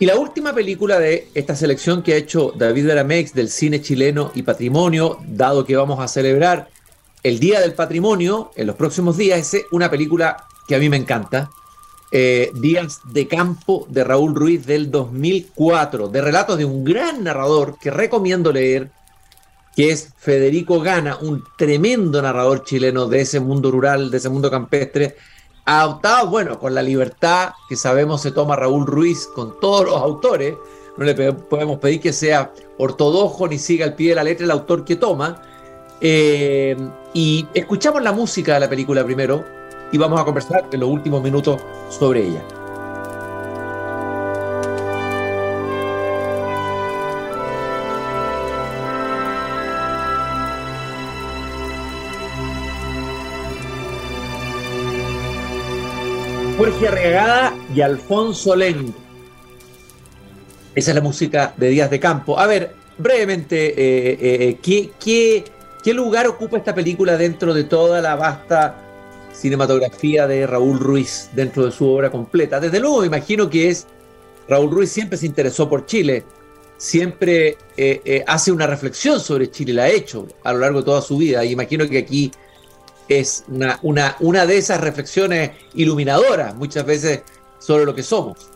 Y 0.00 0.06
la 0.06 0.16
última 0.16 0.54
película 0.54 1.00
de 1.00 1.28
esta 1.34 1.56
selección 1.56 2.02
que 2.02 2.12
ha 2.12 2.16
hecho 2.16 2.52
David 2.56 2.90
Aramex 2.90 3.34
del 3.34 3.48
cine 3.48 3.80
chileno 3.80 4.30
y 4.34 4.42
patrimonio, 4.42 5.18
dado 5.26 5.64
que 5.64 5.74
vamos 5.74 5.98
a 5.98 6.06
celebrar 6.06 6.68
el 7.24 7.40
Día 7.40 7.60
del 7.60 7.74
Patrimonio 7.74 8.52
en 8.54 8.68
los 8.68 8.76
próximos 8.76 9.16
días, 9.16 9.54
es 9.54 9.64
una 9.72 9.90
película 9.90 10.44
que 10.68 10.76
a 10.76 10.78
mí 10.78 10.88
me 10.88 10.96
encanta, 10.96 11.50
eh, 12.10 12.50
Días 12.54 13.00
de 13.12 13.28
Campo 13.28 13.86
de 13.90 14.02
Raúl 14.04 14.34
Ruiz 14.34 14.64
del 14.64 14.90
2004, 14.90 16.08
de 16.08 16.20
relatos 16.22 16.56
de 16.56 16.64
un 16.64 16.84
gran 16.84 17.24
narrador 17.24 17.76
que 17.78 17.90
recomiendo 17.90 18.52
leer, 18.52 18.90
que 19.78 19.92
es 19.92 20.12
Federico 20.16 20.80
Gana, 20.80 21.18
un 21.20 21.44
tremendo 21.56 22.20
narrador 22.20 22.64
chileno 22.64 23.06
de 23.06 23.20
ese 23.20 23.38
mundo 23.38 23.70
rural, 23.70 24.10
de 24.10 24.16
ese 24.16 24.28
mundo 24.28 24.50
campestre, 24.50 25.14
adoptado, 25.64 26.28
bueno, 26.28 26.58
con 26.58 26.74
la 26.74 26.82
libertad 26.82 27.50
que 27.68 27.76
sabemos 27.76 28.22
se 28.22 28.32
toma 28.32 28.56
Raúl 28.56 28.86
Ruiz 28.86 29.28
con 29.28 29.60
todos 29.60 29.84
los 29.84 29.94
autores, 29.94 30.56
no 30.96 31.04
le 31.04 31.14
podemos 31.32 31.78
pedir 31.78 32.00
que 32.00 32.12
sea 32.12 32.52
ortodoxo 32.76 33.46
ni 33.46 33.56
siga 33.60 33.84
al 33.84 33.94
pie 33.94 34.08
de 34.08 34.14
la 34.16 34.24
letra 34.24 34.46
el 34.46 34.50
autor 34.50 34.84
que 34.84 34.96
toma. 34.96 35.42
Eh, 36.00 36.76
y 37.14 37.46
escuchamos 37.54 38.02
la 38.02 38.10
música 38.10 38.54
de 38.54 38.60
la 38.60 38.68
película 38.68 39.04
primero 39.04 39.44
y 39.92 39.96
vamos 39.96 40.20
a 40.20 40.24
conversar 40.24 40.66
en 40.72 40.80
los 40.80 40.88
últimos 40.88 41.22
minutos 41.22 41.60
sobre 41.88 42.26
ella. 42.26 42.67
Jorge 56.80 57.12
y 57.74 57.80
Alfonso 57.80 58.54
Lengo. 58.54 58.94
Esa 60.76 60.90
es 60.92 60.94
la 60.94 61.00
música 61.00 61.52
de 61.56 61.70
Días 61.70 61.90
de 61.90 61.98
Campo. 61.98 62.38
A 62.38 62.46
ver, 62.46 62.72
brevemente, 62.98 63.70
eh, 63.70 64.18
eh, 64.20 64.58
¿qué, 64.62 64.90
qué, 65.82 65.92
lugar 65.92 66.28
ocupa 66.28 66.56
esta 66.56 66.74
película 66.76 67.16
dentro 67.16 67.52
de 67.52 67.64
toda 67.64 68.00
la 68.00 68.14
vasta 68.14 68.76
cinematografía 69.32 70.28
de 70.28 70.46
Raúl 70.46 70.78
Ruiz, 70.78 71.30
dentro 71.34 71.64
de 71.64 71.72
su 71.72 71.84
obra 71.88 72.10
completa? 72.10 72.60
Desde 72.60 72.78
luego, 72.78 73.04
imagino 73.04 73.50
que 73.50 73.70
es, 73.70 73.88
Raúl 74.48 74.70
Ruiz 74.70 74.92
siempre 74.92 75.18
se 75.18 75.26
interesó 75.26 75.68
por 75.68 75.84
Chile, 75.84 76.22
siempre 76.76 77.56
eh, 77.76 78.22
hace 78.28 78.52
una 78.52 78.68
reflexión 78.68 79.18
sobre 79.18 79.50
Chile, 79.50 79.72
la 79.72 79.84
ha 79.84 79.88
hecho 79.88 80.28
a 80.44 80.52
lo 80.52 80.60
largo 80.60 80.78
de 80.78 80.84
toda 80.84 81.02
su 81.02 81.16
vida, 81.16 81.44
y 81.44 81.50
imagino 81.50 81.88
que 81.88 81.98
aquí 81.98 82.30
es 83.08 83.44
una, 83.48 83.78
una, 83.82 84.16
una 84.20 84.46
de 84.46 84.58
esas 84.58 84.80
reflexiones 84.80 85.52
iluminadoras 85.74 86.54
muchas 86.54 86.84
veces 86.84 87.22
sobre 87.58 87.84
lo 87.84 87.94
que 87.94 88.02
somos. 88.02 88.50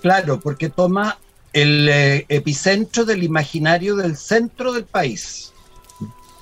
Claro, 0.00 0.40
porque 0.40 0.70
toma 0.70 1.18
el 1.52 1.88
eh, 1.88 2.26
epicentro 2.28 3.04
del 3.04 3.22
imaginario 3.22 3.96
del 3.96 4.16
centro 4.16 4.72
del 4.72 4.84
país, 4.84 5.52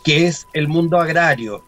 que 0.04 0.26
es 0.26 0.46
el 0.52 0.68
mundo 0.68 1.00
agrario, 1.00 1.64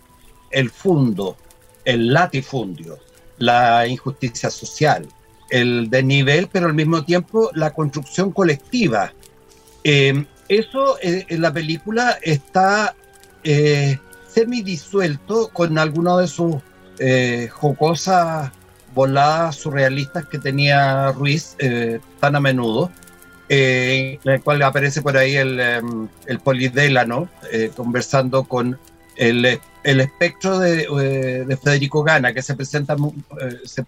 el 0.50 0.70
fundo, 0.70 1.36
el 1.84 2.12
latifundio, 2.12 2.98
la 3.38 3.86
injusticia 3.86 4.50
social, 4.50 5.06
el 5.50 5.90
desnivel, 5.90 6.48
pero 6.52 6.66
al 6.66 6.74
mismo 6.74 7.04
tiempo 7.04 7.50
la 7.54 7.72
construcción 7.72 8.30
colectiva. 8.32 9.12
Eh, 9.82 10.24
eso 10.48 10.98
eh, 11.00 11.26
en 11.28 11.42
la 11.42 11.52
película 11.52 12.18
está 12.22 12.94
semi-disuelto 14.32 15.48
con 15.48 15.78
algunas 15.78 16.18
de 16.18 16.26
sus 16.28 16.56
eh, 16.98 17.48
jocosas 17.50 18.52
voladas 18.94 19.56
surrealistas 19.56 20.26
que 20.26 20.38
tenía 20.38 21.12
Ruiz 21.12 21.56
eh, 21.58 22.00
tan 22.20 22.36
a 22.36 22.40
menudo, 22.40 22.90
eh, 23.48 24.18
en 24.22 24.32
el 24.32 24.42
cual 24.42 24.62
aparece 24.62 25.00
por 25.02 25.16
ahí 25.16 25.36
el, 25.36 25.58
em, 25.60 26.08
el 26.26 26.40
polidélano 26.40 27.28
conversando 27.76 28.44
con 28.44 28.78
el, 29.16 29.60
el 29.82 30.00
espectro 30.00 30.58
de, 30.58 30.86
de, 31.46 31.56
Federico 31.56 32.02
Gana, 32.02 32.32
que 32.32 32.42
se 32.42 32.54
presenta, 32.54 32.96
se 33.64 33.84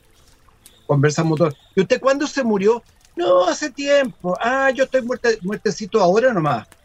conversa 0.86 1.22
mucho. 1.22 1.48
¿Y 1.74 1.82
usted 1.82 2.00
cuándo 2.00 2.26
se 2.26 2.42
murió? 2.42 2.82
No, 3.14 3.46
hace 3.46 3.70
tiempo. 3.70 4.36
Ah, 4.40 4.70
yo 4.70 4.84
estoy 4.84 5.02
muerte, 5.02 5.38
muertecito 5.42 6.00
ahora 6.00 6.32
nomás. 6.32 6.66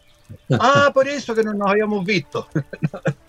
Ah, 0.60 0.92
por 0.94 1.08
eso 1.08 1.34
que 1.34 1.42
no 1.42 1.54
nos 1.54 1.70
habíamos 1.70 2.06
visto. 2.06 2.50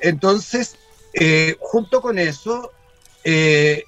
Entonces, 0.00 0.76
eh, 1.14 1.56
junto 1.60 2.00
con 2.00 2.18
eso, 2.18 2.72
eh, 3.24 3.84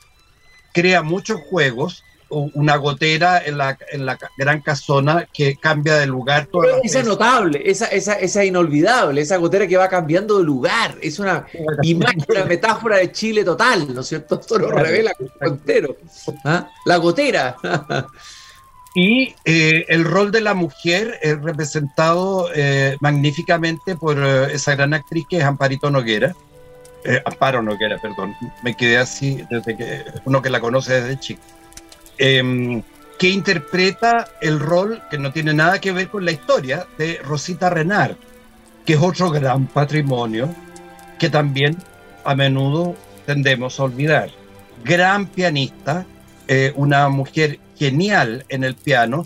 crea 0.72 1.02
muchos 1.02 1.40
juegos, 1.48 2.04
una 2.28 2.76
gotera 2.76 3.44
en 3.44 3.58
la, 3.58 3.76
en 3.90 4.06
la 4.06 4.18
gran 4.38 4.62
casona 4.62 5.28
que 5.32 5.56
cambia 5.56 5.98
de 5.98 6.06
lugar. 6.06 6.48
esa 6.82 7.00
es 7.00 7.06
notable, 7.06 7.62
esa, 7.64 7.86
esa, 7.86 8.14
esa 8.14 8.44
inolvidable, 8.44 9.20
esa 9.20 9.36
gotera 9.36 9.66
que 9.66 9.76
va 9.76 9.88
cambiando 9.88 10.38
de 10.38 10.44
lugar. 10.44 10.96
Es 11.02 11.18
una 11.18 11.46
imagen, 11.82 12.24
una 12.28 12.44
metáfora 12.46 12.96
de 12.96 13.12
Chile 13.12 13.44
total, 13.44 13.92
¿no 13.94 14.00
es 14.00 14.06
cierto? 14.06 14.36
Esto 14.40 14.58
lo 14.58 14.70
revela 14.70 15.12
entero. 15.40 15.96
¿Ah? 16.44 16.70
La 16.86 16.96
gotera. 16.96 17.56
Y 18.94 19.34
eh, 19.44 19.86
el 19.88 20.04
rol 20.04 20.30
de 20.30 20.42
la 20.42 20.54
mujer 20.54 21.18
es 21.22 21.40
representado 21.40 22.50
eh, 22.54 22.96
magníficamente 23.00 23.96
por 23.96 24.18
eh, 24.18 24.52
esa 24.52 24.74
gran 24.74 24.92
actriz 24.92 25.24
que 25.28 25.38
es 25.38 25.44
Amparito 25.44 25.90
Noguera. 25.90 26.34
Amparo 27.24 27.62
Noguera, 27.62 27.98
perdón. 28.00 28.32
Me 28.62 28.76
quedé 28.76 28.96
así 28.96 29.42
desde 29.50 29.76
que 29.76 30.04
uno 30.24 30.40
que 30.40 30.50
la 30.50 30.60
conoce 30.60 31.00
desde 31.00 31.18
chico. 31.18 31.42
Em, 32.16 32.80
que 33.18 33.28
interpreta 33.28 34.28
el 34.40 34.60
rol 34.60 35.02
que 35.10 35.18
no 35.18 35.32
tiene 35.32 35.52
nada 35.52 35.80
que 35.80 35.90
ver 35.90 36.08
con 36.08 36.24
la 36.24 36.30
historia 36.30 36.86
de 36.98 37.18
Rosita 37.24 37.70
Renard, 37.70 38.14
que 38.86 38.92
es 38.92 39.00
otro 39.00 39.30
gran 39.30 39.66
patrimonio 39.66 40.54
que 41.18 41.28
también 41.28 41.76
a 42.24 42.36
menudo 42.36 42.94
tendemos 43.26 43.80
a 43.80 43.84
olvidar. 43.84 44.30
Gran 44.84 45.26
pianista, 45.26 46.06
una 46.76 47.08
mujer 47.08 47.58
genial 47.76 48.44
en 48.48 48.64
el 48.64 48.74
piano, 48.74 49.24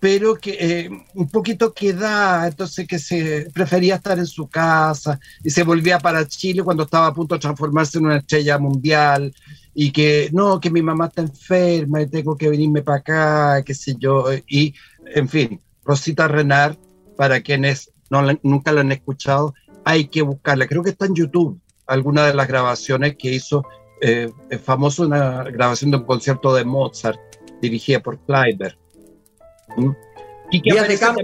pero 0.00 0.36
que 0.36 0.56
eh, 0.58 0.90
un 1.14 1.28
poquito 1.28 1.72
queda, 1.72 2.46
entonces 2.46 2.86
que 2.86 2.98
se 2.98 3.50
prefería 3.52 3.96
estar 3.96 4.18
en 4.18 4.26
su 4.26 4.48
casa 4.48 5.18
y 5.42 5.50
se 5.50 5.62
volvía 5.62 5.98
para 5.98 6.26
Chile 6.26 6.62
cuando 6.62 6.84
estaba 6.84 7.08
a 7.08 7.14
punto 7.14 7.34
de 7.34 7.40
transformarse 7.40 7.98
en 7.98 8.06
una 8.06 8.18
estrella 8.18 8.58
mundial 8.58 9.34
y 9.74 9.90
que 9.90 10.30
no, 10.32 10.60
que 10.60 10.70
mi 10.70 10.82
mamá 10.82 11.06
está 11.06 11.22
enferma 11.22 12.02
y 12.02 12.06
tengo 12.06 12.36
que 12.36 12.48
venirme 12.48 12.82
para 12.82 12.98
acá, 12.98 13.62
qué 13.64 13.74
sé 13.74 13.96
yo, 13.98 14.26
y 14.46 14.74
en 15.14 15.28
fin, 15.28 15.60
Rosita 15.84 16.28
Renard, 16.28 16.76
para 17.16 17.40
quienes 17.40 17.90
no 18.10 18.22
nunca 18.42 18.72
la 18.72 18.82
han 18.82 18.92
escuchado, 18.92 19.54
hay 19.84 20.08
que 20.08 20.22
buscarla, 20.22 20.66
creo 20.66 20.82
que 20.82 20.90
está 20.90 21.06
en 21.06 21.14
YouTube, 21.14 21.60
alguna 21.86 22.26
de 22.26 22.34
las 22.34 22.48
grabaciones 22.48 23.16
que 23.16 23.34
hizo, 23.34 23.64
eh, 24.00 24.30
famoso 24.62 25.04
una 25.04 25.44
grabación 25.44 25.90
de 25.90 25.98
un 25.98 26.04
concierto 26.04 26.54
de 26.54 26.64
Mozart, 26.64 27.20
dirigida 27.60 28.00
por 28.00 28.18
Kleiber. 28.20 28.76
¿Mm? 29.76 29.90
Y 30.50 30.62
que 30.62 30.72
Días 30.72 30.88
de 30.88 30.98
campo 30.98 31.22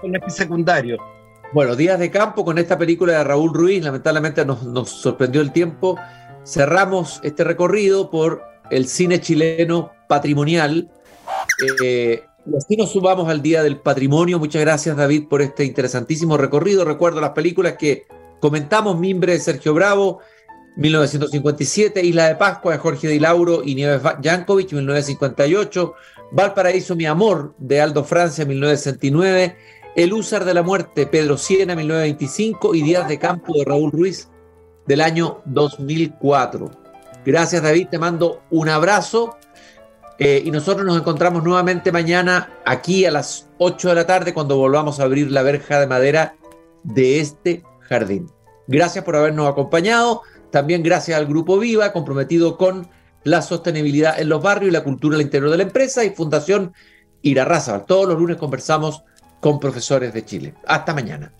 con 0.00 0.16
este 0.16 0.30
secundario. 0.30 0.98
Bueno, 1.52 1.76
Días 1.76 1.98
de 1.98 2.10
campo 2.10 2.44
con 2.44 2.58
esta 2.58 2.76
película 2.76 3.18
de 3.18 3.24
Raúl 3.24 3.54
Ruiz, 3.54 3.82
lamentablemente 3.84 4.44
nos, 4.44 4.90
sorprendió 4.90 5.40
el 5.40 5.52
tiempo. 5.52 5.98
Cerramos 6.44 7.20
este 7.22 7.44
recorrido 7.44 8.10
por 8.10 8.42
el 8.70 8.86
cine 8.86 9.20
chileno 9.20 9.92
patrimonial. 10.08 10.90
Eh, 11.82 12.24
y 12.44 12.56
así 12.56 12.76
nos 12.76 12.90
subamos 12.90 13.28
al 13.28 13.42
Día 13.42 13.62
del 13.62 13.78
Patrimonio. 13.78 14.38
Muchas 14.38 14.62
gracias, 14.62 14.96
David, 14.96 15.28
por 15.28 15.42
este 15.42 15.64
interesantísimo 15.64 16.36
recorrido. 16.36 16.84
Recuerdo 16.84 17.20
las 17.20 17.30
películas 17.30 17.76
que 17.78 18.06
comentamos: 18.40 18.98
Mimbre 18.98 19.32
de 19.32 19.40
Sergio 19.40 19.74
Bravo, 19.74 20.20
1957, 20.76 22.04
Isla 22.04 22.28
de 22.28 22.36
Pascua 22.36 22.72
de 22.72 22.78
Jorge 22.78 23.08
Di 23.08 23.18
Lauro 23.18 23.62
y 23.64 23.74
Nieves 23.74 24.02
Jankovic, 24.22 24.72
1958, 24.72 25.94
Valparaíso, 26.32 26.94
mi 26.94 27.06
amor, 27.06 27.54
de 27.58 27.80
Aldo 27.80 28.04
Francia, 28.04 28.44
1969, 28.44 29.56
El 29.96 30.12
Húsar 30.12 30.44
de 30.44 30.54
la 30.54 30.62
Muerte, 30.62 31.06
Pedro 31.06 31.38
Siena, 31.38 31.74
1925, 31.74 32.74
y 32.74 32.82
Días 32.82 33.08
de 33.08 33.18
Campo 33.18 33.54
de 33.54 33.64
Raúl 33.64 33.90
Ruiz, 33.90 34.28
del 34.86 35.00
año 35.00 35.40
2004. 35.46 36.70
Gracias, 37.24 37.62
David, 37.62 37.88
te 37.90 37.98
mando 37.98 38.42
un 38.50 38.68
abrazo. 38.68 39.36
Eh, 40.18 40.42
y 40.44 40.50
nosotros 40.50 40.86
nos 40.86 40.98
encontramos 40.98 41.42
nuevamente 41.42 41.92
mañana 41.92 42.50
aquí 42.64 43.04
a 43.04 43.10
las 43.10 43.48
8 43.58 43.90
de 43.90 43.94
la 43.94 44.06
tarde 44.06 44.32
cuando 44.32 44.56
volvamos 44.56 44.98
a 44.98 45.02
abrir 45.02 45.30
la 45.30 45.42
verja 45.42 45.78
de 45.78 45.86
madera 45.86 46.36
de 46.84 47.20
este 47.20 47.62
jardín. 47.80 48.30
Gracias 48.66 49.04
por 49.04 49.16
habernos 49.16 49.48
acompañado. 49.48 50.22
También 50.50 50.82
gracias 50.82 51.18
al 51.18 51.26
Grupo 51.26 51.58
Viva, 51.58 51.92
comprometido 51.92 52.56
con 52.56 52.88
la 53.24 53.42
sostenibilidad 53.42 54.20
en 54.20 54.28
los 54.28 54.42
barrios 54.42 54.70
y 54.70 54.72
la 54.72 54.84
cultura 54.84 55.16
al 55.16 55.22
interior 55.22 55.50
de 55.50 55.56
la 55.56 55.64
empresa 55.64 56.04
y 56.04 56.10
Fundación 56.10 56.72
Irarraza. 57.22 57.84
Todos 57.84 58.08
los 58.08 58.18
lunes 58.18 58.36
conversamos 58.36 59.02
con 59.40 59.58
profesores 59.58 60.14
de 60.14 60.24
Chile. 60.24 60.54
Hasta 60.66 60.94
mañana. 60.94 61.32